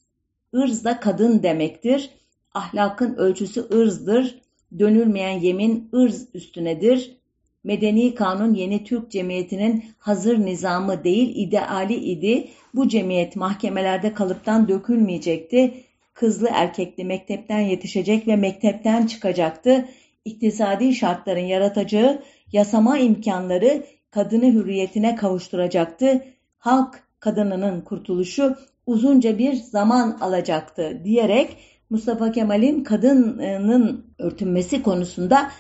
ırz 0.56 0.86
da 0.86 1.00
kadın 1.00 1.44
demektir. 1.44 2.10
Ahlakın 2.54 3.16
ölçüsü 3.16 3.68
ırzdır. 3.74 4.42
Dönülmeyen 4.80 5.40
yemin 5.40 5.90
ırz 5.96 6.28
üstünedir. 6.34 7.21
Medeni 7.64 8.16
kanun 8.16 8.54
yeni 8.54 8.84
Türk 8.84 9.12
cemiyetinin 9.12 9.86
hazır 10.00 10.40
nizamı 10.40 11.04
değil 11.04 11.36
ideali 11.36 11.96
idi. 11.96 12.48
Bu 12.74 12.88
cemiyet 12.88 13.36
mahkemelerde 13.36 14.14
kalıptan 14.14 14.68
dökülmeyecekti. 14.68 15.74
Kızlı 16.14 16.50
erkekli 16.54 17.04
mektepten 17.04 17.60
yetişecek 17.60 18.28
ve 18.28 18.36
mektepten 18.36 19.06
çıkacaktı. 19.06 19.86
İktisadi 20.26 20.94
şartların 20.94 21.46
yaratacağı 21.46 22.22
yasama 22.52 22.98
imkanları 22.98 23.84
kadını 24.12 24.46
hürriyetine 24.46 25.16
kavuşturacaktı. 25.16 26.24
Halk 26.58 27.04
kadınının 27.20 27.82
kurtuluşu 27.82 28.56
uzunca 28.86 29.38
bir 29.38 29.54
zaman 29.54 30.18
alacaktı 30.22 31.02
diyerek 31.04 31.58
Mustafa 31.90 32.32
Kemal'in 32.32 32.84
kadının 32.84 34.06
örtünmesi 34.20 34.84
konusunda 34.84 35.52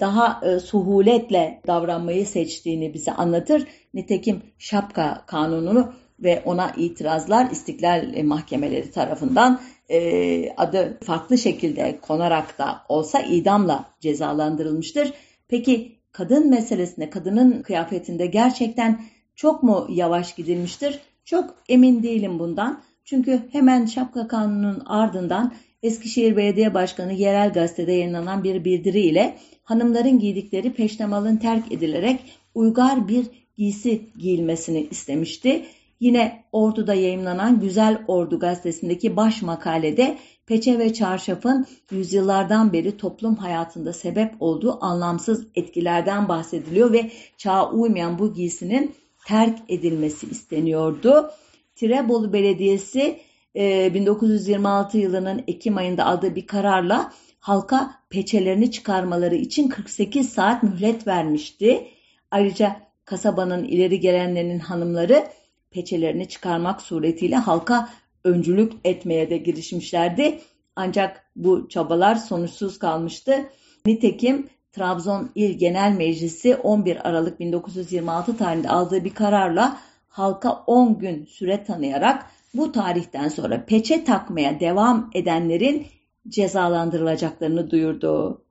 daha 0.00 0.40
e, 0.46 0.60
suhuletle 0.60 1.60
davranmayı 1.66 2.26
seçtiğini 2.26 2.94
bize 2.94 3.12
anlatır. 3.12 3.66
Nitekim 3.94 4.42
şapka 4.58 5.22
kanununu 5.26 5.92
ve 6.20 6.42
ona 6.44 6.70
itirazlar 6.76 7.50
istiklal 7.50 8.14
e, 8.14 8.22
mahkemeleri 8.22 8.90
tarafından 8.90 9.60
e, 9.90 10.50
adı 10.56 10.98
farklı 11.04 11.38
şekilde 11.38 11.98
konarak 12.02 12.58
da 12.58 12.82
olsa 12.88 13.20
idamla 13.20 13.84
cezalandırılmıştır. 14.00 15.12
Peki 15.48 15.98
kadın 16.12 16.50
meselesinde 16.50 17.10
kadının 17.10 17.62
kıyafetinde 17.62 18.26
gerçekten 18.26 19.00
çok 19.34 19.62
mu 19.62 19.86
yavaş 19.90 20.34
gidilmiştir? 20.34 20.98
Çok 21.24 21.54
emin 21.68 22.02
değilim 22.02 22.38
bundan. 22.38 22.82
Çünkü 23.04 23.40
hemen 23.52 23.86
şapka 23.86 24.28
kanunun 24.28 24.82
ardından 24.86 25.52
Eskişehir 25.82 26.36
Belediye 26.36 26.74
Başkanı 26.74 27.12
yerel 27.12 27.52
gazetede 27.52 27.92
yayınlanan 27.92 28.44
bir 28.44 28.64
bildiriyle 28.64 29.36
hanımların 29.66 30.18
giydikleri 30.18 30.72
peştemalın 30.72 31.36
terk 31.36 31.72
edilerek 31.72 32.20
uygar 32.54 33.08
bir 33.08 33.26
giysi 33.56 34.02
giyilmesini 34.18 34.86
istemişti. 34.90 35.64
Yine 36.00 36.44
Ordu'da 36.52 36.94
yayınlanan 36.94 37.60
Güzel 37.60 37.98
Ordu 38.08 38.38
gazetesindeki 38.38 39.16
baş 39.16 39.42
makalede 39.42 40.18
peçe 40.46 40.78
ve 40.78 40.92
çarşafın 40.92 41.66
yüzyıllardan 41.90 42.72
beri 42.72 42.96
toplum 42.96 43.34
hayatında 43.34 43.92
sebep 43.92 44.34
olduğu 44.40 44.84
anlamsız 44.84 45.46
etkilerden 45.54 46.28
bahsediliyor 46.28 46.92
ve 46.92 47.10
çağa 47.36 47.70
uymayan 47.70 48.18
bu 48.18 48.34
giysinin 48.34 48.94
terk 49.26 49.58
edilmesi 49.68 50.26
isteniyordu. 50.26 51.30
Tirebolu 51.74 52.32
Belediyesi 52.32 53.20
1926 53.54 54.98
yılının 54.98 55.44
Ekim 55.46 55.76
ayında 55.76 56.04
aldığı 56.04 56.34
bir 56.34 56.46
kararla 56.46 57.12
halka 57.46 57.94
peçelerini 58.10 58.70
çıkarmaları 58.70 59.34
için 59.34 59.68
48 59.68 60.28
saat 60.28 60.62
mühlet 60.62 61.06
vermişti. 61.06 61.88
Ayrıca 62.30 62.76
kasabanın 63.04 63.64
ileri 63.64 64.00
gelenlerinin 64.00 64.58
hanımları 64.58 65.26
peçelerini 65.70 66.28
çıkarmak 66.28 66.82
suretiyle 66.82 67.36
halka 67.36 67.88
öncülük 68.24 68.72
etmeye 68.84 69.30
de 69.30 69.36
girişmişlerdi. 69.36 70.40
Ancak 70.76 71.22
bu 71.36 71.68
çabalar 71.68 72.14
sonuçsuz 72.14 72.78
kalmıştı. 72.78 73.44
Nitekim 73.86 74.46
Trabzon 74.72 75.30
İl 75.34 75.58
Genel 75.58 75.92
Meclisi 75.92 76.56
11 76.56 77.08
Aralık 77.08 77.40
1926 77.40 78.36
tarihinde 78.36 78.68
aldığı 78.68 79.04
bir 79.04 79.14
kararla 79.14 79.78
halka 80.08 80.52
10 80.66 80.98
gün 80.98 81.24
süre 81.24 81.64
tanıyarak 81.64 82.26
bu 82.54 82.72
tarihten 82.72 83.28
sonra 83.28 83.64
peçe 83.66 84.04
takmaya 84.04 84.60
devam 84.60 85.10
edenlerin 85.14 85.86
cezalandırılacaklarını 86.28 87.70
duyurdu. 87.70 88.42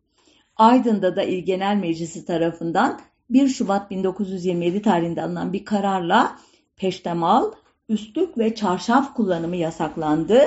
Aydın'da 0.55 1.15
da 1.15 1.23
İl 1.23 1.45
Genel 1.45 1.75
Meclisi 1.75 2.25
tarafından 2.25 2.99
1 3.29 3.47
Şubat 3.47 3.91
1927 3.91 4.81
tarihinde 4.81 5.21
alınan 5.21 5.53
bir 5.53 5.65
kararla 5.65 6.35
peştemal, 6.77 7.51
üstlük 7.89 8.37
ve 8.37 8.55
çarşaf 8.55 9.13
kullanımı 9.13 9.55
yasaklandı. 9.55 10.41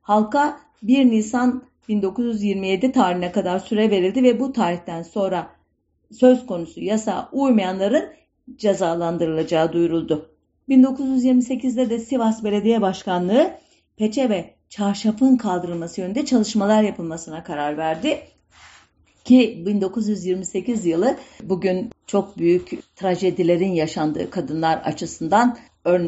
Halka 0.00 0.60
1 0.82 1.04
Nisan 1.04 1.62
1927 1.88 2.92
tarihine 2.92 3.32
kadar 3.32 3.58
süre 3.58 3.90
verildi 3.90 4.22
ve 4.22 4.40
bu 4.40 4.52
tarihten 4.52 5.02
sonra 5.02 5.50
söz 6.12 6.46
konusu 6.46 6.80
yasa 6.80 7.28
uymayanların 7.32 8.04
cezalandırılacağı 8.56 9.72
duyuruldu. 9.72 10.30
1928'de 10.68 11.90
de 11.90 11.98
Sivas 11.98 12.44
Belediye 12.44 12.82
Başkanlığı 12.82 13.50
peçe 13.96 14.30
ve 14.30 14.55
çarşafın 14.68 15.36
kaldırılması 15.36 16.00
yönünde 16.00 16.26
çalışmalar 16.26 16.82
yapılmasına 16.82 17.44
karar 17.44 17.76
verdi. 17.76 18.20
Ki 19.24 19.62
1928 19.66 20.86
yılı 20.86 21.16
bugün 21.42 21.90
çok 22.06 22.38
büyük 22.38 22.96
trajedilerin 22.96 23.72
yaşandığı 23.72 24.30
kadınlar 24.30 24.78
açısından 24.78 25.58
ör 25.84 26.00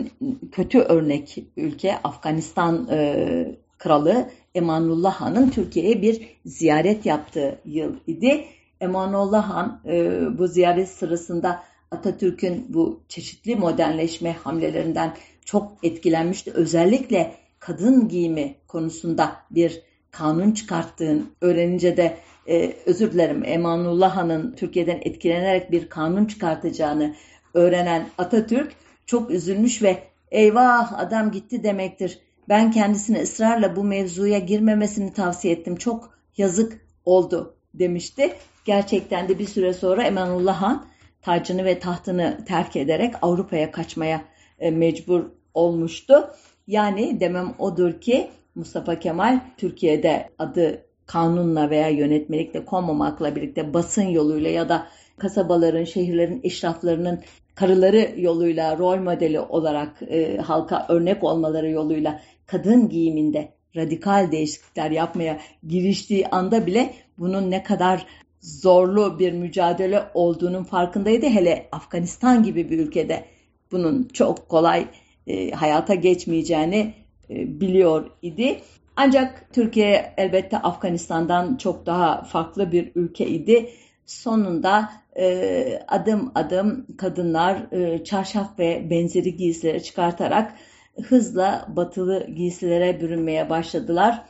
kötü 0.52 0.78
örnek 0.78 1.44
ülke 1.56 1.98
Afganistan 2.04 2.88
e, 2.90 3.58
kralı 3.78 4.30
Emanullah 4.54 5.14
Han'ın 5.14 5.50
Türkiye'ye 5.50 6.02
bir 6.02 6.36
ziyaret 6.44 7.06
yaptığı 7.06 7.58
yıl 7.64 7.96
idi. 8.06 8.44
Emanullah 8.80 9.50
Han 9.50 9.80
e, 9.86 10.20
bu 10.38 10.46
ziyaret 10.46 10.88
sırasında 10.88 11.62
Atatürk'ün 11.90 12.66
bu 12.68 13.00
çeşitli 13.08 13.56
modernleşme 13.56 14.32
hamlelerinden 14.32 15.14
çok 15.44 15.72
etkilenmişti. 15.82 16.52
Özellikle 16.52 17.34
kadın 17.58 18.08
giyimi 18.08 18.54
konusunda 18.68 19.36
bir 19.50 19.82
kanun 20.10 20.52
çıkarttığın 20.52 21.30
öğrenince 21.40 21.96
de 21.96 22.16
e, 22.48 22.72
özür 22.86 23.12
dilerim 23.12 23.44
Emanullah 23.44 24.16
Han'ın 24.16 24.52
Türkiye'den 24.52 25.00
etkilenerek 25.02 25.72
bir 25.72 25.88
kanun 25.88 26.24
çıkartacağını 26.24 27.14
öğrenen 27.54 28.08
Atatürk 28.18 28.72
çok 29.06 29.30
üzülmüş 29.30 29.82
ve 29.82 30.02
eyvah 30.30 30.98
adam 30.98 31.30
gitti 31.30 31.64
demektir. 31.64 32.18
Ben 32.48 32.70
kendisine 32.70 33.22
ısrarla 33.22 33.76
bu 33.76 33.84
mevzuya 33.84 34.38
girmemesini 34.38 35.12
tavsiye 35.12 35.54
ettim. 35.54 35.76
Çok 35.76 36.18
yazık 36.36 36.86
oldu 37.04 37.56
demişti. 37.74 38.32
Gerçekten 38.64 39.28
de 39.28 39.38
bir 39.38 39.46
süre 39.46 39.74
sonra 39.74 40.02
Emanullah 40.02 40.62
Han 40.62 40.86
tacını 41.22 41.64
ve 41.64 41.78
tahtını 41.78 42.44
terk 42.46 42.76
ederek 42.76 43.14
Avrupa'ya 43.22 43.70
kaçmaya 43.70 44.24
e, 44.58 44.70
mecbur 44.70 45.24
olmuştu. 45.54 46.30
Yani 46.68 47.20
demem 47.20 47.54
odur 47.58 48.00
ki 48.00 48.30
Mustafa 48.54 48.98
Kemal 48.98 49.40
Türkiye'de 49.56 50.28
adı 50.38 50.84
kanunla 51.06 51.70
veya 51.70 51.88
yönetmelikle 51.88 52.64
konmamakla 52.64 53.36
birlikte 53.36 53.74
basın 53.74 54.02
yoluyla 54.02 54.50
ya 54.50 54.68
da 54.68 54.86
kasabaların, 55.18 55.84
şehirlerin, 55.84 56.40
eşraflarının 56.44 57.20
karıları 57.54 58.10
yoluyla 58.16 58.78
rol 58.78 58.98
modeli 58.98 59.40
olarak 59.40 60.02
e, 60.02 60.36
halka 60.36 60.86
örnek 60.88 61.24
olmaları 61.24 61.70
yoluyla 61.70 62.20
kadın 62.46 62.88
giyiminde 62.88 63.52
radikal 63.76 64.32
değişiklikler 64.32 64.90
yapmaya 64.90 65.40
giriştiği 65.68 66.26
anda 66.26 66.66
bile 66.66 66.94
bunun 67.18 67.50
ne 67.50 67.62
kadar 67.62 68.06
zorlu 68.40 69.18
bir 69.18 69.32
mücadele 69.32 70.02
olduğunun 70.14 70.64
farkındaydı. 70.64 71.26
Hele 71.26 71.68
Afganistan 71.72 72.42
gibi 72.42 72.70
bir 72.70 72.78
ülkede 72.78 73.24
bunun 73.72 74.08
çok 74.12 74.48
kolay 74.48 74.86
e, 75.28 75.50
hayata 75.50 75.94
geçmeyeceğini 75.94 76.94
e, 77.30 77.60
biliyor 77.60 78.10
idi. 78.22 78.60
Ancak 78.96 79.48
Türkiye 79.52 80.14
elbette 80.16 80.58
Afganistan'dan 80.58 81.56
çok 81.56 81.86
daha 81.86 82.22
farklı 82.22 82.72
bir 82.72 82.92
ülke 82.94 83.26
idi. 83.26 83.70
Sonunda 84.06 84.90
e, 85.18 85.82
adım 85.88 86.32
adım 86.34 86.86
kadınlar 86.96 87.72
e, 87.72 88.04
çarşaf 88.04 88.58
ve 88.58 88.90
benzeri 88.90 89.36
giysileri 89.36 89.82
çıkartarak 89.82 90.54
hızla 91.02 91.66
batılı 91.76 92.26
giysilere 92.36 93.00
bürünmeye 93.00 93.50
başladılar. 93.50 94.22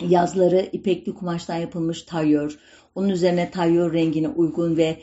Yazları 0.00 0.68
ipekli 0.72 1.14
kumaştan 1.14 1.56
yapılmış 1.56 2.02
tayyor, 2.02 2.58
onun 2.94 3.08
üzerine 3.08 3.50
tayyor 3.50 3.92
rengine 3.92 4.28
uygun 4.28 4.76
ve 4.76 4.96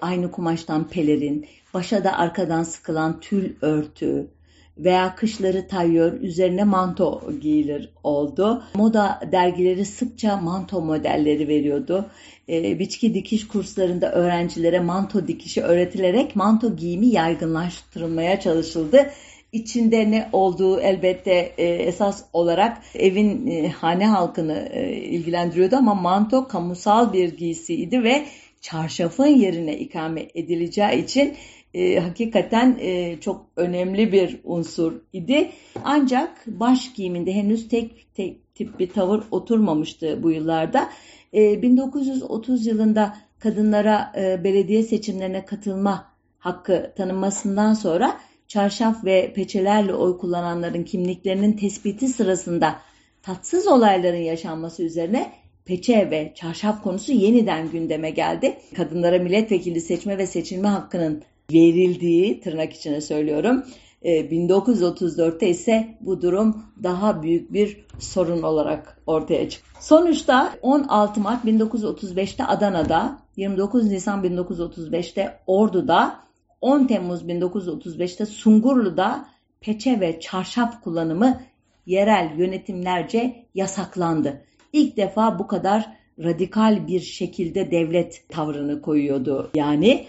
aynı 0.00 0.30
kumaştan 0.30 0.88
pelerin, 0.88 1.46
başa 1.74 2.04
da 2.04 2.18
arkadan 2.18 2.62
sıkılan 2.62 3.20
tül 3.20 3.54
örtü, 3.60 4.30
veya 4.78 5.14
kışları 5.14 5.68
tayyör, 5.68 6.20
üzerine 6.20 6.64
manto 6.64 7.22
giyilir 7.40 7.90
oldu. 8.04 8.62
Moda 8.74 9.20
dergileri 9.32 9.84
sıkça 9.84 10.36
manto 10.36 10.80
modelleri 10.80 11.48
veriyordu. 11.48 12.06
E, 12.48 12.78
biçki 12.78 13.14
dikiş 13.14 13.48
kurslarında 13.48 14.12
öğrencilere 14.12 14.80
manto 14.80 15.28
dikişi 15.28 15.62
öğretilerek 15.62 16.36
manto 16.36 16.76
giyimi 16.76 17.06
yaygınlaştırılmaya 17.06 18.40
çalışıldı. 18.40 19.10
İçinde 19.52 20.10
ne 20.10 20.28
olduğu 20.32 20.80
elbette 20.80 21.52
e, 21.58 21.64
esas 21.64 22.24
olarak 22.32 22.82
evin 22.94 23.46
e, 23.46 23.68
hane 23.68 24.06
halkını 24.06 24.68
e, 24.72 24.96
ilgilendiriyordu 24.96 25.76
ama 25.76 25.94
manto 25.94 26.48
kamusal 26.48 27.12
bir 27.12 27.36
giysiydi 27.36 28.02
ve 28.02 28.26
çarşafın 28.60 29.26
yerine 29.26 29.78
ikame 29.78 30.28
edileceği 30.34 31.04
için 31.04 31.34
e, 31.76 32.00
hakikaten 32.00 32.78
e, 32.80 33.20
çok 33.20 33.46
önemli 33.56 34.12
bir 34.12 34.40
unsur 34.44 34.92
idi. 35.12 35.50
Ancak 35.84 36.46
baş 36.46 36.92
giyiminde 36.92 37.32
henüz 37.32 37.68
tek, 37.68 38.14
tek 38.14 38.54
tip 38.54 38.78
bir 38.78 38.90
tavır 38.90 39.22
oturmamıştı 39.30 40.22
bu 40.22 40.30
yıllarda. 40.30 40.88
E, 41.34 41.62
1930 41.62 42.66
yılında 42.66 43.16
kadınlara 43.38 44.12
e, 44.18 44.44
belediye 44.44 44.82
seçimlerine 44.82 45.44
katılma 45.44 46.12
hakkı 46.38 46.92
tanınmasından 46.96 47.74
sonra 47.74 48.20
çarşaf 48.48 49.04
ve 49.04 49.32
peçelerle 49.34 49.94
oy 49.94 50.18
kullananların 50.18 50.82
kimliklerinin 50.82 51.52
tespiti 51.52 52.08
sırasında 52.08 52.76
tatsız 53.22 53.66
olayların 53.66 54.22
yaşanması 54.22 54.82
üzerine 54.82 55.32
peçe 55.64 56.10
ve 56.10 56.32
çarşaf 56.34 56.82
konusu 56.82 57.12
yeniden 57.12 57.70
gündeme 57.70 58.10
geldi. 58.10 58.56
Kadınlara 58.76 59.18
milletvekili 59.18 59.80
seçme 59.80 60.18
ve 60.18 60.26
seçilme 60.26 60.68
hakkının 60.68 61.22
verildiği 61.52 62.40
tırnak 62.40 62.72
içine 62.72 63.00
söylüyorum. 63.00 63.64
1934'te 64.04 65.46
ee, 65.46 65.50
ise 65.50 65.98
bu 66.00 66.22
durum 66.22 66.62
daha 66.82 67.22
büyük 67.22 67.52
bir 67.52 67.86
sorun 67.98 68.42
olarak 68.42 69.02
ortaya 69.06 69.48
çıktı. 69.48 69.70
Sonuçta 69.80 70.52
16 70.62 71.20
Mart 71.20 71.44
1935'te 71.44 72.44
Adana'da, 72.44 73.18
29 73.36 73.90
Nisan 73.90 74.24
1935'te 74.24 75.38
Ordu'da, 75.46 76.20
10 76.60 76.86
Temmuz 76.86 77.22
1935'te 77.22 78.26
Sungurlu'da 78.26 79.26
peçe 79.60 80.00
ve 80.00 80.20
çarşaf 80.20 80.82
kullanımı 80.82 81.40
yerel 81.86 82.38
yönetimlerce 82.38 83.46
yasaklandı. 83.54 84.44
İlk 84.72 84.96
defa 84.96 85.38
bu 85.38 85.46
kadar 85.46 85.96
radikal 86.18 86.86
bir 86.86 87.00
şekilde 87.00 87.70
devlet 87.70 88.28
tavrını 88.28 88.82
koyuyordu. 88.82 89.50
Yani 89.54 90.06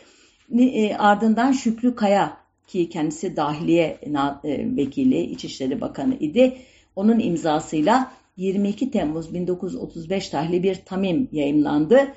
ardından 0.97 1.51
Şükrü 1.51 1.95
Kaya 1.95 2.37
ki 2.67 2.89
kendisi 2.89 3.35
Dahiliye 3.35 3.99
e, 4.43 4.75
Vekili, 4.77 5.21
İçişleri 5.21 5.81
Bakanı 5.81 6.15
idi. 6.15 6.57
Onun 6.95 7.19
imzasıyla 7.19 8.11
22 8.37 8.91
Temmuz 8.91 9.33
1935 9.33 10.29
tarihli 10.29 10.63
bir 10.63 10.75
tamim 10.75 11.29
yayımlandı. 11.31 12.07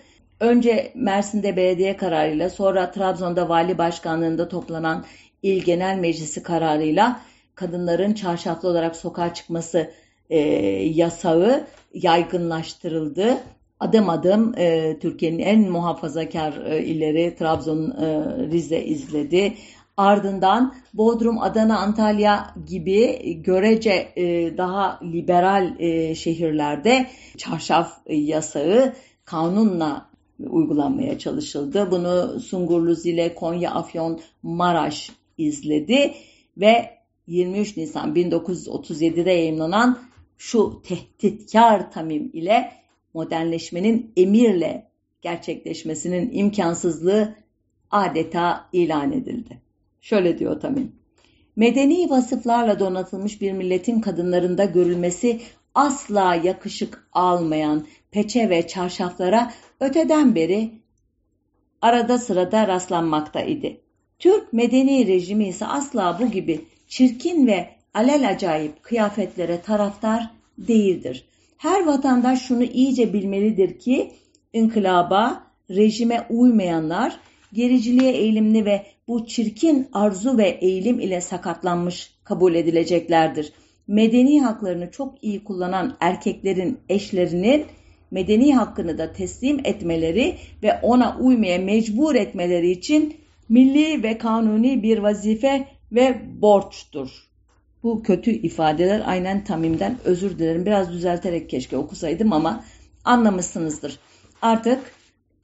Önce 0.41 0.93
Mersin'de 0.95 1.57
belediye 1.57 1.97
kararıyla 1.97 2.51
sonra 2.51 2.91
Trabzon'da 2.91 3.49
vali 3.49 3.78
başkanlığında 3.78 4.49
toplanan 4.49 5.05
İl 5.43 5.62
Genel 5.62 5.99
Meclisi 5.99 6.43
kararıyla 6.43 7.20
kadınların 7.55 8.12
çarşaflı 8.12 8.68
olarak 8.68 8.97
sokağa 8.97 9.35
çıkması 9.35 9.91
e, 10.31 10.39
yasağı 10.85 11.66
yaygınlaştırıldı 11.95 13.39
adım 13.81 14.09
adım 14.09 14.55
e, 14.59 14.99
Türkiye'nin 15.01 15.39
en 15.39 15.70
muhafazakar 15.70 16.66
e, 16.66 16.85
illeri 16.85 17.35
Trabzon, 17.39 17.91
e, 17.91 18.07
Rize 18.51 18.85
izledi. 18.85 19.55
Ardından 19.97 20.74
Bodrum, 20.95 21.39
Adana, 21.43 21.78
Antalya 21.78 22.55
gibi 22.66 23.33
görece 23.43 24.09
e, 24.16 24.57
daha 24.59 25.01
liberal 25.03 25.81
e, 25.81 26.14
şehirlerde 26.14 27.07
çarşaf 27.37 27.93
e, 28.07 28.16
yasağı 28.16 28.93
kanunla 29.24 30.11
uygulanmaya 30.39 31.18
çalışıldı. 31.18 31.91
Bunu 31.91 32.41
Sungurlu, 32.41 32.95
Zile, 32.95 33.35
Konya, 33.35 33.70
Afyon, 33.70 34.20
Maraş 34.43 35.11
izledi 35.39 36.14
ve 36.57 36.91
23 37.26 37.76
Nisan 37.76 38.14
1937'de 38.14 39.31
yayınlanan 39.31 39.99
şu 40.39 40.83
tehditkar 40.83 41.93
tamim 41.93 42.31
ile 42.33 42.80
modernleşmenin 43.15 44.13
emirle 44.17 44.91
gerçekleşmesinin 45.23 46.31
imkansızlığı 46.33 47.35
adeta 47.91 48.69
ilan 48.73 49.13
edildi. 49.13 49.61
Şöyle 50.01 50.39
diyor 50.39 50.61
Tamin. 50.61 50.95
Medeni 51.57 52.11
vasıflarla 52.11 52.81
donatılmış 52.81 53.41
bir 53.41 53.53
milletin 53.53 54.01
kadınlarında 54.01 54.65
görülmesi 54.65 55.41
asla 55.75 56.35
yakışık 56.35 57.09
almayan 57.13 57.87
peçe 58.11 58.51
ve 58.51 58.67
çarşaflara 58.67 59.53
öteden 59.81 60.35
beri 60.35 60.71
arada 61.83 62.19
sırada 62.19 62.69
rastlanmakta 62.69 63.41
idi. 63.41 63.81
Türk 64.19 64.53
medeni 64.53 65.07
rejimi 65.07 65.49
ise 65.49 65.67
asla 65.67 66.19
bu 66.21 66.31
gibi 66.31 66.65
çirkin 66.89 67.47
ve 67.47 67.69
alel 67.95 68.29
acayip 68.29 68.83
kıyafetlere 68.83 69.61
taraftar 69.61 70.31
değildir 70.59 71.30
Her 71.61 71.87
vatandaş 71.87 72.43
şunu 72.43 72.65
iyice 72.65 73.13
bilmelidir 73.13 73.79
ki 73.79 74.13
inkılaba, 74.53 75.45
rejime 75.71 76.27
uymayanlar, 76.31 77.17
gericiliğe 77.53 78.13
eğilimli 78.13 78.65
ve 78.65 78.87
bu 79.09 79.27
çirkin 79.27 79.89
arzu 79.93 80.39
ve 80.39 80.49
eğilim 80.49 81.01
ile 81.01 81.21
sakatlanmış 81.21 82.11
kabul 82.25 82.55
edileceklerdir. 82.55 83.53
Medeni 83.87 84.43
haklarını 84.43 84.91
çok 84.91 85.25
iyi 85.25 85.45
kullanan 85.45 85.97
erkeklerin 86.01 86.79
eşlerinin 86.89 87.65
medeni 88.11 88.55
hakkını 88.55 88.99
da 88.99 89.13
teslim 89.13 89.61
etmeleri 89.65 90.37
ve 90.63 90.81
ona 90.83 91.19
uymaya 91.19 91.59
mecbur 91.59 92.15
etmeleri 92.15 92.71
için 92.71 93.17
milli 93.49 94.03
ve 94.03 94.19
kanuni 94.19 94.83
bir 94.83 94.99
vazife 94.99 95.69
ve 95.93 96.21
borçtur. 96.43 97.30
Bu 97.83 98.03
kötü 98.03 98.31
ifadeler 98.31 99.03
aynen 99.07 99.45
Tamim'den 99.45 99.97
özür 100.05 100.39
dilerim. 100.39 100.66
Biraz 100.66 100.93
düzelterek 100.93 101.51
keşke 101.51 101.76
okusaydım 101.76 102.33
ama 102.33 102.64
anlamışsınızdır. 103.05 103.99
Artık 104.43 104.78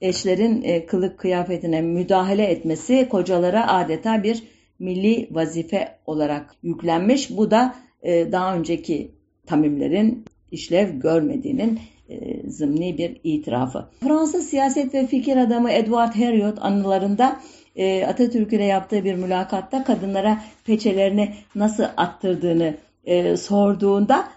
eşlerin 0.01 0.61
e, 0.61 0.85
kılık 0.85 1.19
kıyafetine 1.19 1.81
müdahale 1.81 2.43
etmesi 2.43 3.07
kocalara 3.09 3.73
adeta 3.73 4.23
bir 4.23 4.43
milli 4.79 5.27
vazife 5.31 5.97
olarak 6.05 6.55
yüklenmiş. 6.63 7.29
Bu 7.29 7.51
da 7.51 7.75
e, 8.01 8.31
daha 8.31 8.55
önceki 8.55 9.11
tamimlerin 9.45 10.25
işlev 10.51 10.99
görmediğinin 10.99 11.79
e, 12.09 12.49
zımni 12.49 12.97
bir 12.97 13.19
itirafı. 13.23 13.85
Fransız 13.99 14.49
siyaset 14.49 14.93
ve 14.93 15.07
fikir 15.07 15.37
adamı 15.37 15.71
Edward 15.71 16.15
Herriot 16.15 16.57
anılarında 16.61 17.39
e, 17.77 18.05
Atatürk 18.05 18.53
ile 18.53 18.63
yaptığı 18.63 19.03
bir 19.03 19.15
mülakatta 19.15 19.83
kadınlara 19.83 20.43
peçelerini 20.65 21.33
nasıl 21.55 21.83
attırdığını 21.97 22.77
e, 23.05 23.37
sorduğunda 23.37 24.27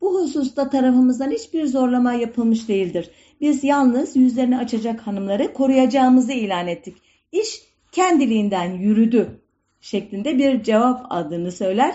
bu 0.00 0.22
hususta 0.22 0.70
tarafımızdan 0.70 1.30
hiçbir 1.30 1.66
zorlama 1.66 2.12
yapılmış 2.12 2.68
değildir. 2.68 3.10
Biz 3.40 3.64
yalnız 3.64 4.16
yüzlerini 4.16 4.58
açacak 4.58 5.00
hanımları 5.00 5.52
koruyacağımızı 5.52 6.32
ilan 6.32 6.68
ettik. 6.68 6.96
İş 7.32 7.62
kendiliğinden 7.92 8.72
yürüdü 8.72 9.40
şeklinde 9.80 10.38
bir 10.38 10.62
cevap 10.62 11.06
adını 11.10 11.52
söyler. 11.52 11.94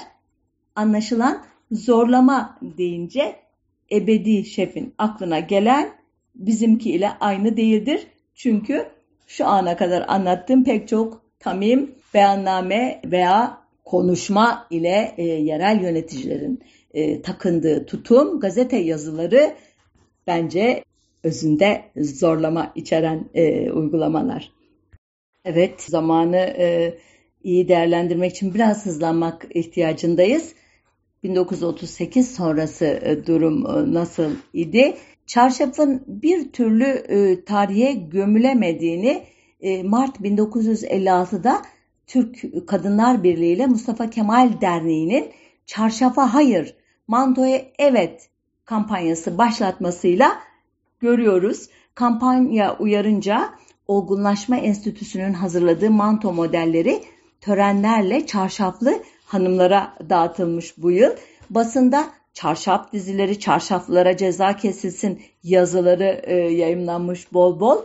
Anlaşılan 0.76 1.44
zorlama 1.72 2.60
deyince 2.62 3.36
ebedi 3.92 4.46
şefin 4.46 4.94
aklına 4.98 5.40
gelen 5.40 5.90
bizimki 6.36 6.92
ile 6.92 7.10
aynı 7.20 7.58
değildir. 7.58 8.08
Çünkü 8.36 8.86
şu 9.28 9.48
ana 9.48 9.78
kadar 9.78 10.06
anlattığım 10.08 10.64
pek 10.64 10.88
çok 10.88 11.22
tamim, 11.40 11.96
beyanname 12.14 13.02
veya 13.06 13.62
konuşma 13.86 14.68
ile 14.70 15.14
e, 15.18 15.24
yerel 15.24 15.82
yöneticilerin 15.82 16.64
e, 16.94 17.22
takındığı 17.22 17.86
tutum, 17.86 18.40
gazete 18.40 18.78
yazıları 18.78 19.54
bence 20.28 20.84
özünde 21.24 21.82
zorlama 21.98 22.72
içeren 22.76 23.30
e, 23.34 23.72
uygulamalar. 23.72 24.52
Evet, 25.46 25.82
zamanı 25.82 26.38
e, 26.38 26.98
iyi 27.44 27.68
değerlendirmek 27.68 28.32
için 28.32 28.54
biraz 28.54 28.86
hızlanmak 28.86 29.48
ihtiyacındayız. 29.50 30.54
1938 31.24 32.36
sonrası 32.36 32.86
e, 32.86 33.26
durum 33.28 33.66
e, 33.66 33.94
nasıl 33.94 34.32
idi? 34.54 34.98
Çarşafın 35.28 36.04
bir 36.08 36.52
türlü 36.52 36.86
e, 36.86 37.46
tarihe 37.46 37.94
gömülemediğini 37.94 39.24
Mart 39.84 40.18
1956'da 40.20 41.62
Türk 42.08 42.68
Kadınlar 42.68 43.24
Birliği 43.24 43.54
ile 43.54 43.66
Mustafa 43.66 44.10
Kemal 44.10 44.62
Derneği'nin 44.62 45.32
Çarşafa 45.66 46.34
Hayır, 46.34 46.76
Mantoya 47.08 47.62
Evet 47.80 48.30
kampanyası 48.66 49.38
başlatmasıyla 49.38 50.38
görüyoruz. 51.00 51.70
Kampanya 51.96 52.78
uyarınca 52.78 53.50
Olgunlaşma 53.88 54.58
Enstitüsü'nün 54.58 55.34
hazırladığı 55.34 55.92
manto 55.92 56.34
modelleri 56.34 57.04
törenlerle 57.42 58.26
çarşaflı 58.26 59.04
hanımlara 59.26 59.94
dağıtılmış 60.10 60.78
bu 60.78 60.92
yıl. 60.92 61.12
Basında 61.50 62.08
çarşaf 62.38 62.94
dizileri, 62.94 63.40
çarşaflara 63.40 64.18
ceza 64.18 64.56
kesilsin 64.56 65.22
yazıları 65.44 66.22
e, 66.24 66.36
yayınlanmış 66.36 67.34
bol 67.34 67.60
bol. 67.60 67.78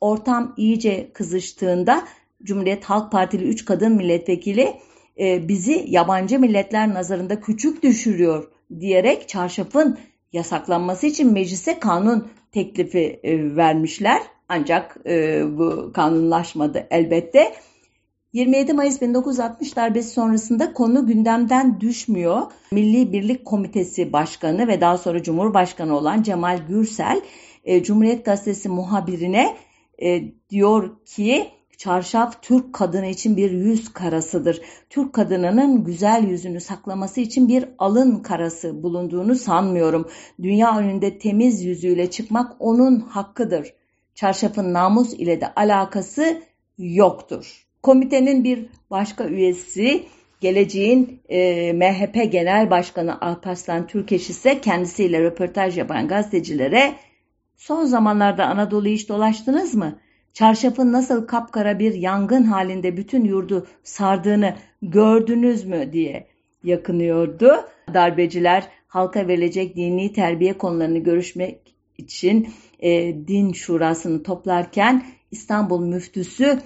Ortam 0.00 0.54
iyice 0.56 1.12
kızıştığında 1.12 2.04
Cumhuriyet 2.42 2.84
Halk 2.84 3.12
Partili 3.12 3.44
3 3.44 3.64
kadın 3.64 3.92
milletvekili 3.92 4.74
e, 5.18 5.48
bizi 5.48 5.84
yabancı 5.88 6.38
milletler 6.38 6.94
nazarında 6.94 7.40
küçük 7.40 7.82
düşürüyor 7.82 8.50
diyerek 8.80 9.28
çarşafın 9.28 9.98
yasaklanması 10.32 11.06
için 11.06 11.32
meclise 11.32 11.80
kanun 11.80 12.28
teklifi 12.52 13.20
e, 13.22 13.56
vermişler. 13.56 14.22
Ancak 14.48 14.96
e, 15.06 15.42
bu 15.58 15.92
kanunlaşmadı 15.94 16.86
elbette. 16.90 17.52
27 18.32 18.72
Mayıs 18.72 19.00
1960 19.00 19.76
darbesi 19.76 20.10
sonrasında 20.10 20.72
konu 20.72 21.06
gündemden 21.06 21.80
düşmüyor. 21.80 22.42
Milli 22.72 23.12
Birlik 23.12 23.44
Komitesi 23.44 24.12
Başkanı 24.12 24.68
ve 24.68 24.80
daha 24.80 24.98
sonra 24.98 25.22
Cumhurbaşkanı 25.22 25.96
olan 25.96 26.22
Cemal 26.22 26.58
Gürsel, 26.68 27.20
e, 27.64 27.82
Cumhuriyet 27.82 28.24
Gazetesi 28.24 28.68
muhabirine 28.68 29.56
e, 30.02 30.22
diyor 30.50 31.04
ki 31.04 31.48
çarşaf 31.78 32.42
Türk 32.42 32.72
kadını 32.72 33.06
için 33.06 33.36
bir 33.36 33.50
yüz 33.50 33.92
karasıdır. 33.92 34.60
Türk 34.90 35.12
kadınının 35.12 35.84
güzel 35.84 36.24
yüzünü 36.28 36.60
saklaması 36.60 37.20
için 37.20 37.48
bir 37.48 37.68
alın 37.78 38.16
karası 38.22 38.82
bulunduğunu 38.82 39.34
sanmıyorum. 39.34 40.08
Dünya 40.42 40.78
önünde 40.78 41.18
temiz 41.18 41.64
yüzüyle 41.64 42.10
çıkmak 42.10 42.56
onun 42.58 43.00
hakkıdır. 43.00 43.74
Çarşafın 44.14 44.72
namus 44.72 45.14
ile 45.14 45.40
de 45.40 45.54
alakası 45.54 46.42
yoktur. 46.78 47.67
Komitenin 47.88 48.44
bir 48.44 48.66
başka 48.90 49.26
üyesi 49.26 50.04
geleceğin 50.40 51.20
e, 51.28 51.72
MHP 51.72 52.32
Genel 52.32 52.70
Başkanı 52.70 53.20
Alparslan 53.20 53.86
Türkeş 53.86 54.30
ise 54.30 54.60
kendisiyle 54.60 55.22
röportaj 55.22 55.78
yapan 55.78 56.08
gazetecilere 56.08 56.94
son 57.56 57.84
zamanlarda 57.84 58.46
Anadolu'yu 58.46 58.94
hiç 58.94 59.08
dolaştınız 59.08 59.74
mı? 59.74 59.98
Çarşafın 60.32 60.92
nasıl 60.92 61.26
kapkara 61.26 61.78
bir 61.78 61.94
yangın 61.94 62.44
halinde 62.44 62.96
bütün 62.96 63.24
yurdu 63.24 63.66
sardığını 63.82 64.54
gördünüz 64.82 65.64
mü 65.64 65.92
diye 65.92 66.26
yakınıyordu. 66.64 67.52
Darbeciler 67.94 68.68
halka 68.88 69.28
verilecek 69.28 69.76
dini 69.76 70.12
terbiye 70.12 70.58
konularını 70.58 70.98
görüşmek 70.98 71.74
için 71.98 72.48
e, 72.80 73.14
din 73.28 73.52
şurasını 73.52 74.22
toplarken 74.22 75.06
İstanbul 75.30 75.80
müftüsü 75.80 76.58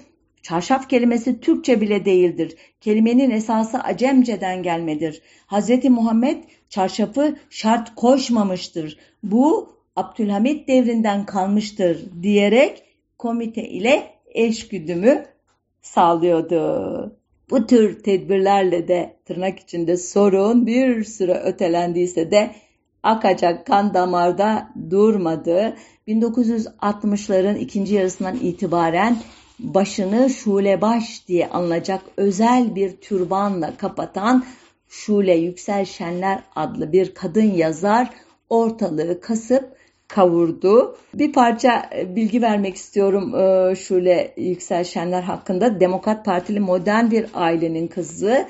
Çarşaf 0.43 0.89
kelimesi 0.89 1.41
Türkçe 1.41 1.81
bile 1.81 2.05
değildir. 2.05 2.57
Kelimenin 2.81 3.31
esası 3.31 3.79
Acemce'den 3.79 4.63
gelmedir. 4.63 5.23
Hz. 5.49 5.85
Muhammed 5.85 6.45
çarşafı 6.69 7.37
şart 7.51 7.95
koşmamıştır. 7.95 8.99
Bu 9.23 9.69
Abdülhamit 9.97 10.69
devrinden 10.69 11.27
kalmıştır 11.27 12.07
diyerek 12.23 12.83
komite 13.19 13.69
ile 13.69 14.11
eşgüdümü 14.27 15.25
sağlıyordu. 15.83 17.17
Bu 17.51 17.67
tür 17.67 18.03
tedbirlerle 18.03 18.89
de 18.89 19.17
tırnak 19.25 19.61
içinde 19.61 19.97
sorun 19.97 20.67
bir 20.67 21.05
süre 21.05 21.35
ötelendiyse 21.35 22.31
de 22.31 22.51
akacak 23.03 23.67
kan 23.67 23.95
damarda 23.95 24.69
durmadı. 24.91 25.77
1960'ların 26.09 27.59
ikinci 27.59 27.95
yarısından 27.95 28.37
itibaren 28.37 29.17
başını 29.63 30.31
şulebaş 30.31 31.29
diye 31.29 31.49
anılacak 31.49 32.03
özel 32.17 32.75
bir 32.75 32.97
türbanla 32.97 33.77
kapatan 33.77 34.45
Şule 34.89 35.35
Yüksel 35.35 35.85
Şenler 35.85 36.43
adlı 36.57 36.93
bir 36.93 37.15
kadın 37.15 37.51
yazar 37.51 38.11
ortalığı 38.51 39.21
kasıp 39.21 39.77
kavurdu. 40.09 40.97
Bir 41.15 41.33
parça 41.33 41.91
e, 41.97 42.17
bilgi 42.17 42.43
vermek 42.43 42.77
istiyorum 42.77 43.35
e, 43.35 43.75
Şule 43.77 44.35
Yüksel 44.37 44.85
Şenler 44.85 45.23
hakkında. 45.23 45.81
Demokrat 45.81 46.25
Partili 46.25 46.61
modern 46.61 47.11
bir 47.11 47.27
ailenin 47.35 47.87
kızı. 47.87 48.49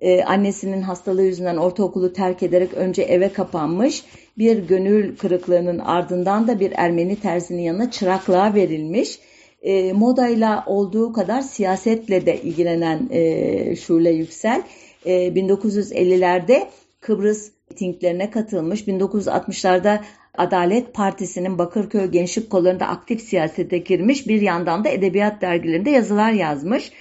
E, 0.00 0.24
annesinin 0.24 0.82
hastalığı 0.82 1.22
yüzünden 1.22 1.56
ortaokulu 1.56 2.12
terk 2.12 2.42
ederek 2.42 2.74
önce 2.74 3.02
eve 3.02 3.32
kapanmış. 3.32 4.04
Bir 4.38 4.58
gönül 4.58 5.16
kırıklığının 5.16 5.78
ardından 5.78 6.48
da 6.48 6.60
bir 6.60 6.72
Ermeni 6.76 7.16
terzinin 7.16 7.62
yanına 7.62 7.90
çıraklığa 7.90 8.54
verilmiş 8.54 9.18
e, 9.62 9.92
modayla 9.92 10.64
olduğu 10.66 11.12
kadar 11.12 11.40
siyasetle 11.40 12.26
de 12.26 12.42
ilgilenen 12.42 13.08
e, 13.10 13.76
Şule 13.76 14.10
Yüksel 14.10 14.62
e, 15.04 15.28
1950'lerde 15.28 16.66
Kıbrıs 17.00 17.50
mitinglerine 17.70 18.30
katılmış. 18.30 18.80
1960'larda 18.80 20.00
Adalet 20.38 20.94
Partisi'nin 20.94 21.58
Bakırköy 21.58 22.06
Gençlik 22.06 22.50
Kolları'nda 22.50 22.86
aktif 22.86 23.20
siyasete 23.20 23.78
girmiş. 23.78 24.28
Bir 24.28 24.40
yandan 24.40 24.84
da 24.84 24.88
edebiyat 24.88 25.42
dergilerinde 25.42 25.90
yazılar 25.90 26.32
yazmış. 26.32 26.92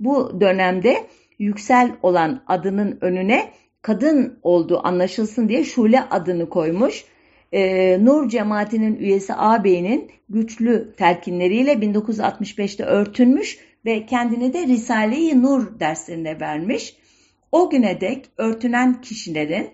Bu 0.00 0.40
dönemde 0.40 0.96
Yüksel 1.38 1.92
olan 2.02 2.42
adının 2.46 2.98
önüne 3.00 3.50
kadın 3.82 4.38
olduğu 4.42 4.86
anlaşılsın 4.86 5.48
diye 5.48 5.64
Şule 5.64 6.02
adını 6.10 6.48
koymuş. 6.48 7.04
E, 7.52 7.96
Nur 8.04 8.28
cemaatinin 8.28 8.96
üyesi 8.96 9.34
ağabeyinin 9.34 10.10
güçlü 10.28 10.92
telkinleriyle 10.96 11.72
1965'te 11.72 12.84
örtünmüş 12.84 13.58
ve 13.84 14.06
kendini 14.06 14.52
de 14.52 14.66
Risale-i 14.66 15.42
Nur 15.42 15.80
derslerine 15.80 16.40
vermiş. 16.40 16.96
O 17.52 17.70
güne 17.70 18.00
dek 18.00 18.24
örtünen 18.36 19.00
kişilerin 19.00 19.70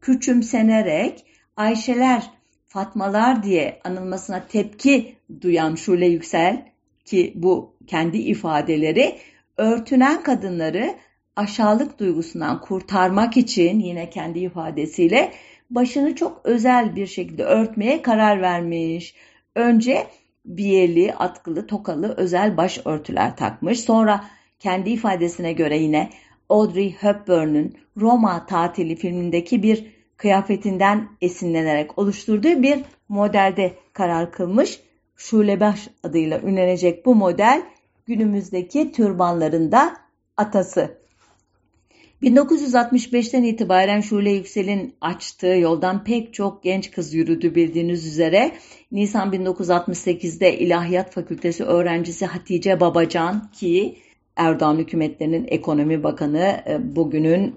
küçümsenerek 0.00 1.24
Ayşeler, 1.56 2.30
Fatmalar 2.66 3.42
diye 3.42 3.80
anılmasına 3.84 4.46
tepki 4.46 5.16
duyan 5.40 5.74
Şule 5.74 6.06
Yüksel 6.06 6.68
ki 7.04 7.32
bu 7.34 7.74
kendi 7.86 8.18
ifadeleri 8.18 9.18
örtünen 9.56 10.22
kadınları 10.22 10.94
aşağılık 11.36 11.98
duygusundan 11.98 12.60
kurtarmak 12.60 13.36
için 13.36 13.80
yine 13.80 14.10
kendi 14.10 14.38
ifadesiyle 14.38 15.32
başını 15.70 16.14
çok 16.14 16.40
özel 16.44 16.96
bir 16.96 17.06
şekilde 17.06 17.44
örtmeye 17.44 18.02
karar 18.02 18.42
vermiş. 18.42 19.14
Önce 19.54 20.06
biyeli, 20.44 21.14
atkılı, 21.14 21.66
tokalı 21.66 22.14
özel 22.16 22.56
baş 22.56 22.80
örtüler 22.84 23.36
takmış. 23.36 23.80
Sonra 23.80 24.24
kendi 24.58 24.90
ifadesine 24.90 25.52
göre 25.52 25.78
yine 25.78 26.10
Audrey 26.48 26.96
Hepburn'un 27.00 27.74
Roma 27.96 28.46
tatili 28.46 28.96
filmindeki 28.96 29.62
bir 29.62 29.86
kıyafetinden 30.16 31.08
esinlenerek 31.20 31.98
oluşturduğu 31.98 32.62
bir 32.62 32.78
modelde 33.08 33.74
karar 33.92 34.32
kılmış. 34.32 34.80
Şulebaş 35.16 35.88
adıyla 36.02 36.40
ünlenecek 36.40 37.06
bu 37.06 37.14
model 37.14 37.62
günümüzdeki 38.06 38.92
türbanlarında 38.92 39.96
atası. 40.36 40.98
1965'ten 42.22 43.42
itibaren 43.42 44.00
Şule 44.00 44.30
Yüksel'in 44.32 44.94
açtığı 45.00 45.46
yoldan 45.46 46.04
pek 46.04 46.34
çok 46.34 46.62
genç 46.62 46.90
kız 46.90 47.14
yürüdü 47.14 47.54
bildiğiniz 47.54 48.06
üzere. 48.06 48.52
Nisan 48.92 49.32
1968'de 49.32 50.58
İlahiyat 50.58 51.12
Fakültesi 51.12 51.64
öğrencisi 51.64 52.26
Hatice 52.26 52.80
Babacan 52.80 53.50
ki 53.52 53.96
Erdoğan 54.36 54.78
hükümetlerinin 54.78 55.46
ekonomi 55.48 56.02
bakanı 56.02 56.62
e, 56.68 56.96
bugünün 56.96 57.54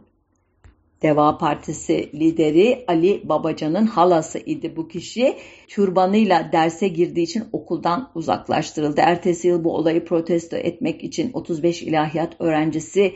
Deva 1.02 1.38
Partisi 1.38 2.10
lideri 2.14 2.86
Ali 2.88 3.22
Babacan'ın 3.30 3.86
halası 3.88 4.40
idi 4.40 4.76
bu 4.76 4.88
kişi. 4.88 5.38
Türbanıyla 5.68 6.52
derse 6.52 6.88
girdiği 6.88 7.24
için 7.24 7.44
okuldan 7.52 8.12
uzaklaştırıldı. 8.16 9.02
Ertesi 9.02 9.48
yıl 9.48 9.64
bu 9.64 9.76
olayı 9.76 10.06
protesto 10.06 10.58
etmek 10.58 11.04
için 11.04 11.34
35 11.34 11.84
ilahiyat 11.84 12.36
öğrencisi 12.40 13.14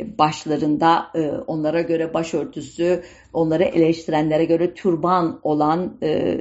başlarında 0.00 1.06
e, 1.14 1.30
onlara 1.30 1.80
göre 1.80 2.14
başörtüsü, 2.14 3.02
onları 3.32 3.64
eleştirenlere 3.64 4.44
göre 4.44 4.74
türban 4.74 5.40
olan 5.42 5.98
e, 6.02 6.40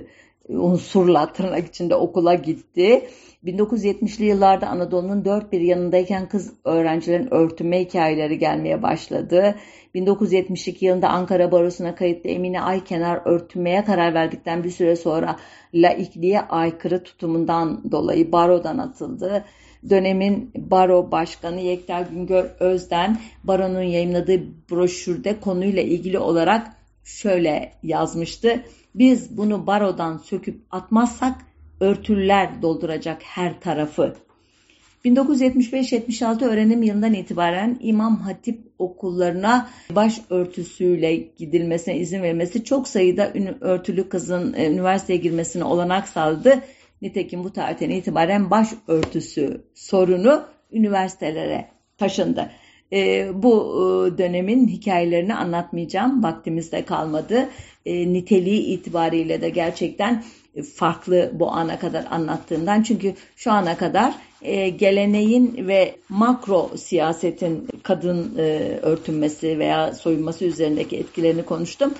unsurla 0.50 1.34
tırnak 1.34 1.68
içinde 1.68 1.96
okula 1.96 2.34
gitti. 2.34 3.08
1970'li 3.46 4.26
yıllarda 4.26 4.68
Anadolu'nun 4.68 5.26
dört 5.26 5.52
bir 5.52 5.62
yanındayken 5.62 6.30
kız 6.30 6.54
öğrencilerin 6.66 7.34
örtünme 7.34 7.80
hikayeleri 7.80 8.38
gelmeye 8.38 8.84
başladı. 8.84 9.56
1972 9.94 10.86
yılında 10.86 11.10
Ankara 11.10 11.52
Barosu'na 11.52 11.96
kayıtlı 11.96 12.30
Emine 12.30 12.62
Aykenar 12.62 13.22
örtünmeye 13.26 13.86
karar 13.86 14.14
verdikten 14.14 14.64
bir 14.64 14.70
süre 14.70 14.96
sonra 14.96 15.36
laikliğe 15.74 16.42
aykırı 16.42 17.04
tutumundan 17.04 17.92
dolayı 17.92 18.32
barodan 18.32 18.78
atıldı. 18.78 19.46
Dönemin 19.90 20.52
baro 20.56 21.12
başkanı 21.12 21.62
Yekta 21.62 22.02
Güngör 22.02 22.46
Özden 22.60 23.18
baronun 23.44 23.82
yayınladığı 23.82 24.42
broşürde 24.72 25.40
konuyla 25.40 25.82
ilgili 25.82 26.20
olarak 26.20 26.68
şöyle 27.04 27.74
yazmıştı. 27.84 28.64
Biz 28.96 29.38
bunu 29.38 29.68
barodan 29.68 30.18
söküp 30.18 30.62
atmazsak 30.72 31.36
örtüller 31.80 32.62
dolduracak 32.62 33.22
her 33.24 33.60
tarafı. 33.60 34.16
1975-76 35.06 36.46
öğrenim 36.46 36.84
yılından 36.84 37.14
itibaren 37.14 37.78
İmam 37.82 38.18
Hatip 38.18 38.60
okullarına 38.80 39.70
baş 39.90 40.22
örtüsüyle 40.30 41.16
gidilmesine 41.16 41.98
izin 41.98 42.24
verilmesi 42.24 42.64
çok 42.64 42.88
sayıda 42.88 43.34
örtülü 43.62 44.10
kızın 44.10 44.54
e, 44.54 44.68
üniversiteye 44.68 45.20
girmesine 45.20 45.64
olanak 45.64 46.08
sağladı. 46.08 46.62
Nitekim 47.02 47.44
bu 47.44 47.54
tarihten 47.54 47.90
itibaren 47.90 48.52
baş 48.52 48.68
örtüsü 48.88 49.62
sorunu 49.74 50.44
üniversitelere 50.72 51.68
taşındı. 51.98 52.52
E, 52.94 53.30
bu 53.44 53.54
e, 54.14 54.18
dönemin 54.18 54.68
hikayelerini 54.68 55.36
anlatmayacağım. 55.36 56.24
Vaktimiz 56.24 56.72
de 56.72 56.86
kalmadı. 56.86 57.50
E, 57.86 58.14
niteliği 58.14 58.62
itibariyle 58.62 59.42
de 59.42 59.50
gerçekten 59.50 60.24
farklı 60.76 61.32
bu 61.34 61.52
ana 61.52 61.80
kadar 61.80 62.06
anlattığımdan. 62.12 62.84
Çünkü 62.84 63.14
şu 63.36 63.52
ana 63.52 63.78
kadar 63.78 64.16
e, 64.42 64.70
geleneğin 64.70 65.68
ve 65.68 65.96
makro 66.10 66.72
siyasetin 66.78 67.68
kadın 67.84 68.38
e, 68.38 68.44
örtünmesi 68.82 69.60
veya 69.60 69.94
soyunması 69.94 70.46
üzerindeki 70.46 70.98
etkilerini 70.98 71.46
konuştum. 71.46 71.94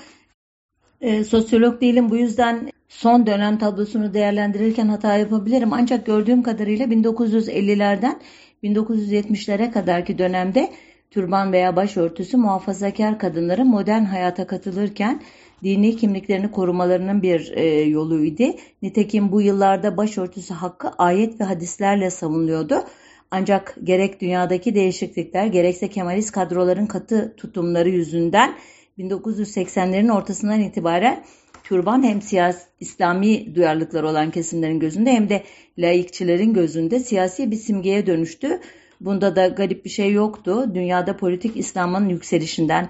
E, 1.00 1.24
sosyolog 1.24 1.80
değilim 1.80 2.10
bu 2.10 2.16
yüzden 2.16 2.70
son 2.98 3.26
dönem 3.26 3.58
tablosunu 3.58 4.14
değerlendirirken 4.14 4.88
hata 4.88 5.16
yapabilirim. 5.16 5.72
Ancak 5.72 6.06
gördüğüm 6.06 6.42
kadarıyla 6.42 6.86
1950'lerden 6.86 8.20
1970'lere 8.62 9.70
kadarki 9.70 10.18
dönemde 10.18 10.70
türban 11.10 11.52
veya 11.52 11.76
başörtüsü 11.76 12.36
muhafazakar 12.36 13.18
kadınların 13.18 13.66
modern 13.66 14.04
hayata 14.04 14.46
katılırken 14.46 15.22
dini 15.64 15.96
kimliklerini 15.96 16.50
korumalarının 16.50 17.22
bir 17.22 17.52
e, 17.56 17.80
yoluydu. 17.80 18.44
Nitekim 18.82 19.32
bu 19.32 19.42
yıllarda 19.42 19.96
başörtüsü 19.96 20.54
hakkı 20.54 20.88
ayet 20.88 21.40
ve 21.40 21.44
hadislerle 21.44 22.10
savunuyordu. 22.10 22.84
Ancak 23.30 23.76
gerek 23.84 24.20
dünyadaki 24.20 24.74
değişiklikler 24.74 25.46
gerekse 25.46 25.88
Kemalist 25.88 26.32
kadroların 26.32 26.86
katı 26.86 27.34
tutumları 27.36 27.88
yüzünden 27.88 28.54
1980'lerin 28.98 30.12
ortasından 30.12 30.60
itibaren 30.60 31.24
türban 31.68 32.02
hem 32.02 32.22
siyasi 32.22 32.66
İslami 32.80 33.54
duyarlılıklar 33.54 34.02
olan 34.02 34.30
kesimlerin 34.30 34.80
gözünde 34.80 35.12
hem 35.12 35.28
de 35.28 35.42
laikçilerin 35.78 36.54
gözünde 36.54 37.00
siyasi 37.00 37.50
bir 37.50 37.56
simgeye 37.56 38.06
dönüştü. 38.06 38.60
Bunda 39.00 39.36
da 39.36 39.46
garip 39.46 39.84
bir 39.84 39.90
şey 39.90 40.12
yoktu. 40.12 40.70
Dünyada 40.74 41.16
politik 41.16 41.56
İslam'ın 41.56 42.08
yükselişinden, 42.08 42.88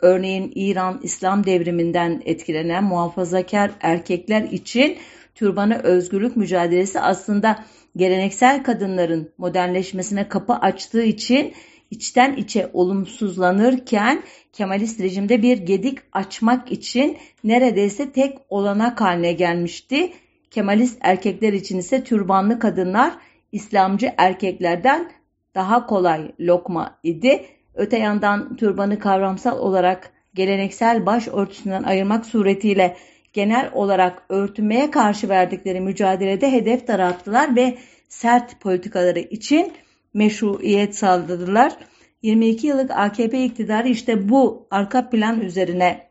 örneğin 0.00 0.52
İran 0.54 1.00
İslam 1.02 1.46
devriminden 1.46 2.22
etkilenen 2.24 2.84
muhafazakar 2.84 3.70
erkekler 3.80 4.42
için 4.42 4.96
türbanı 5.34 5.78
özgürlük 5.78 6.36
mücadelesi 6.36 7.00
aslında 7.00 7.64
geleneksel 7.96 8.62
kadınların 8.62 9.32
modernleşmesine 9.38 10.28
kapı 10.28 10.52
açtığı 10.54 11.02
için 11.02 11.52
içten 11.90 12.36
içe 12.36 12.70
olumsuzlanırken 12.72 14.22
Kemalist 14.52 15.00
rejimde 15.00 15.42
bir 15.42 15.58
gedik 15.58 15.98
açmak 16.12 16.72
için 16.72 17.18
neredeyse 17.44 18.12
tek 18.12 18.38
olanak 18.48 19.00
haline 19.00 19.32
gelmişti. 19.32 20.12
Kemalist 20.50 20.98
erkekler 21.00 21.52
için 21.52 21.78
ise 21.78 22.04
türbanlı 22.04 22.58
kadınlar 22.58 23.12
İslamcı 23.52 24.12
erkeklerden 24.16 25.10
daha 25.54 25.86
kolay 25.86 26.32
lokma 26.40 26.98
idi. 27.02 27.44
Öte 27.74 27.98
yandan 27.98 28.56
türbanı 28.56 28.98
kavramsal 28.98 29.58
olarak 29.58 30.12
geleneksel 30.34 31.06
baş 31.06 31.28
örtüsünden 31.28 31.82
ayırmak 31.82 32.26
suretiyle 32.26 32.96
genel 33.32 33.70
olarak 33.72 34.22
örtünmeye 34.28 34.90
karşı 34.90 35.28
verdikleri 35.28 35.80
mücadelede 35.80 36.52
hedef 36.52 36.88
darattılar 36.88 37.56
ve 37.56 37.78
sert 38.08 38.60
politikaları 38.60 39.18
için 39.18 39.72
meşruiyet 40.14 40.96
sağladılar. 40.96 41.76
22 42.22 42.66
yıllık 42.66 42.90
AKP 42.90 43.44
iktidarı 43.44 43.88
işte 43.88 44.28
bu 44.28 44.66
arka 44.70 45.10
plan 45.10 45.40
üzerine 45.40 46.10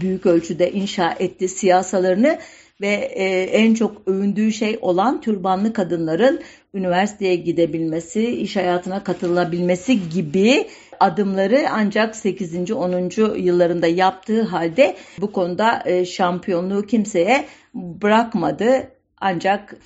büyük 0.00 0.26
ölçüde 0.26 0.72
inşa 0.72 1.14
etti 1.18 1.48
siyasalarını 1.48 2.38
ve 2.80 2.94
e, 2.94 3.42
en 3.42 3.74
çok 3.74 4.08
övündüğü 4.08 4.52
şey 4.52 4.78
olan 4.80 5.20
türbanlı 5.20 5.72
kadınların 5.72 6.40
üniversiteye 6.74 7.36
gidebilmesi, 7.36 8.26
iş 8.26 8.56
hayatına 8.56 9.04
katılabilmesi 9.04 10.08
gibi 10.08 10.66
adımları 11.00 11.66
ancak 11.70 12.16
8. 12.16 12.70
10. 12.70 13.10
yıllarında 13.36 13.86
yaptığı 13.86 14.42
halde 14.42 14.96
bu 15.20 15.32
konuda 15.32 15.82
e, 15.84 16.04
şampiyonluğu 16.04 16.86
kimseye 16.86 17.44
bırakmadı. 17.74 18.88
Ancak 19.20 19.76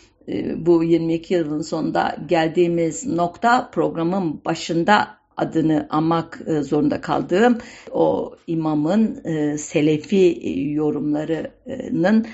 bu 0.56 0.84
22 0.84 1.34
yılın 1.34 1.62
sonunda 1.62 2.16
geldiğimiz 2.26 3.06
nokta 3.06 3.70
programın 3.70 4.44
başında 4.44 5.18
adını 5.38 5.86
anmak 5.90 6.40
e, 6.46 6.62
zorunda 6.62 7.00
kaldığım 7.00 7.58
o 7.92 8.34
imamın 8.46 9.24
e, 9.24 9.58
selefi 9.58 10.40
yorumlarının 10.74 12.26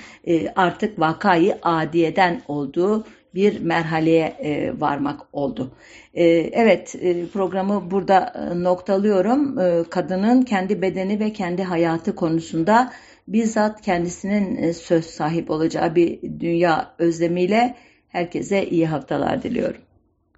artık 0.55 0.99
vakayı 0.99 1.57
adiyeden 1.61 2.41
olduğu 2.47 3.05
bir 3.35 3.59
merhaleye 3.59 4.35
varmak 4.79 5.21
oldu. 5.33 5.71
Evet 6.13 6.95
programı 7.33 7.91
burada 7.91 8.33
noktalıyorum. 8.55 9.55
Kadının 9.89 10.41
kendi 10.41 10.81
bedeni 10.81 11.19
ve 11.19 11.33
kendi 11.33 11.63
hayatı 11.63 12.15
konusunda 12.15 12.91
bizzat 13.27 13.81
kendisinin 13.81 14.63
e, 14.63 14.73
söz 14.73 15.05
sahip 15.05 15.49
olacağı 15.49 15.95
bir 15.95 16.21
dünya 16.21 16.95
özlemiyle 16.97 17.75
herkese 18.07 18.69
iyi 18.69 18.87
haftalar 18.87 19.43
diliyorum. 19.43 19.84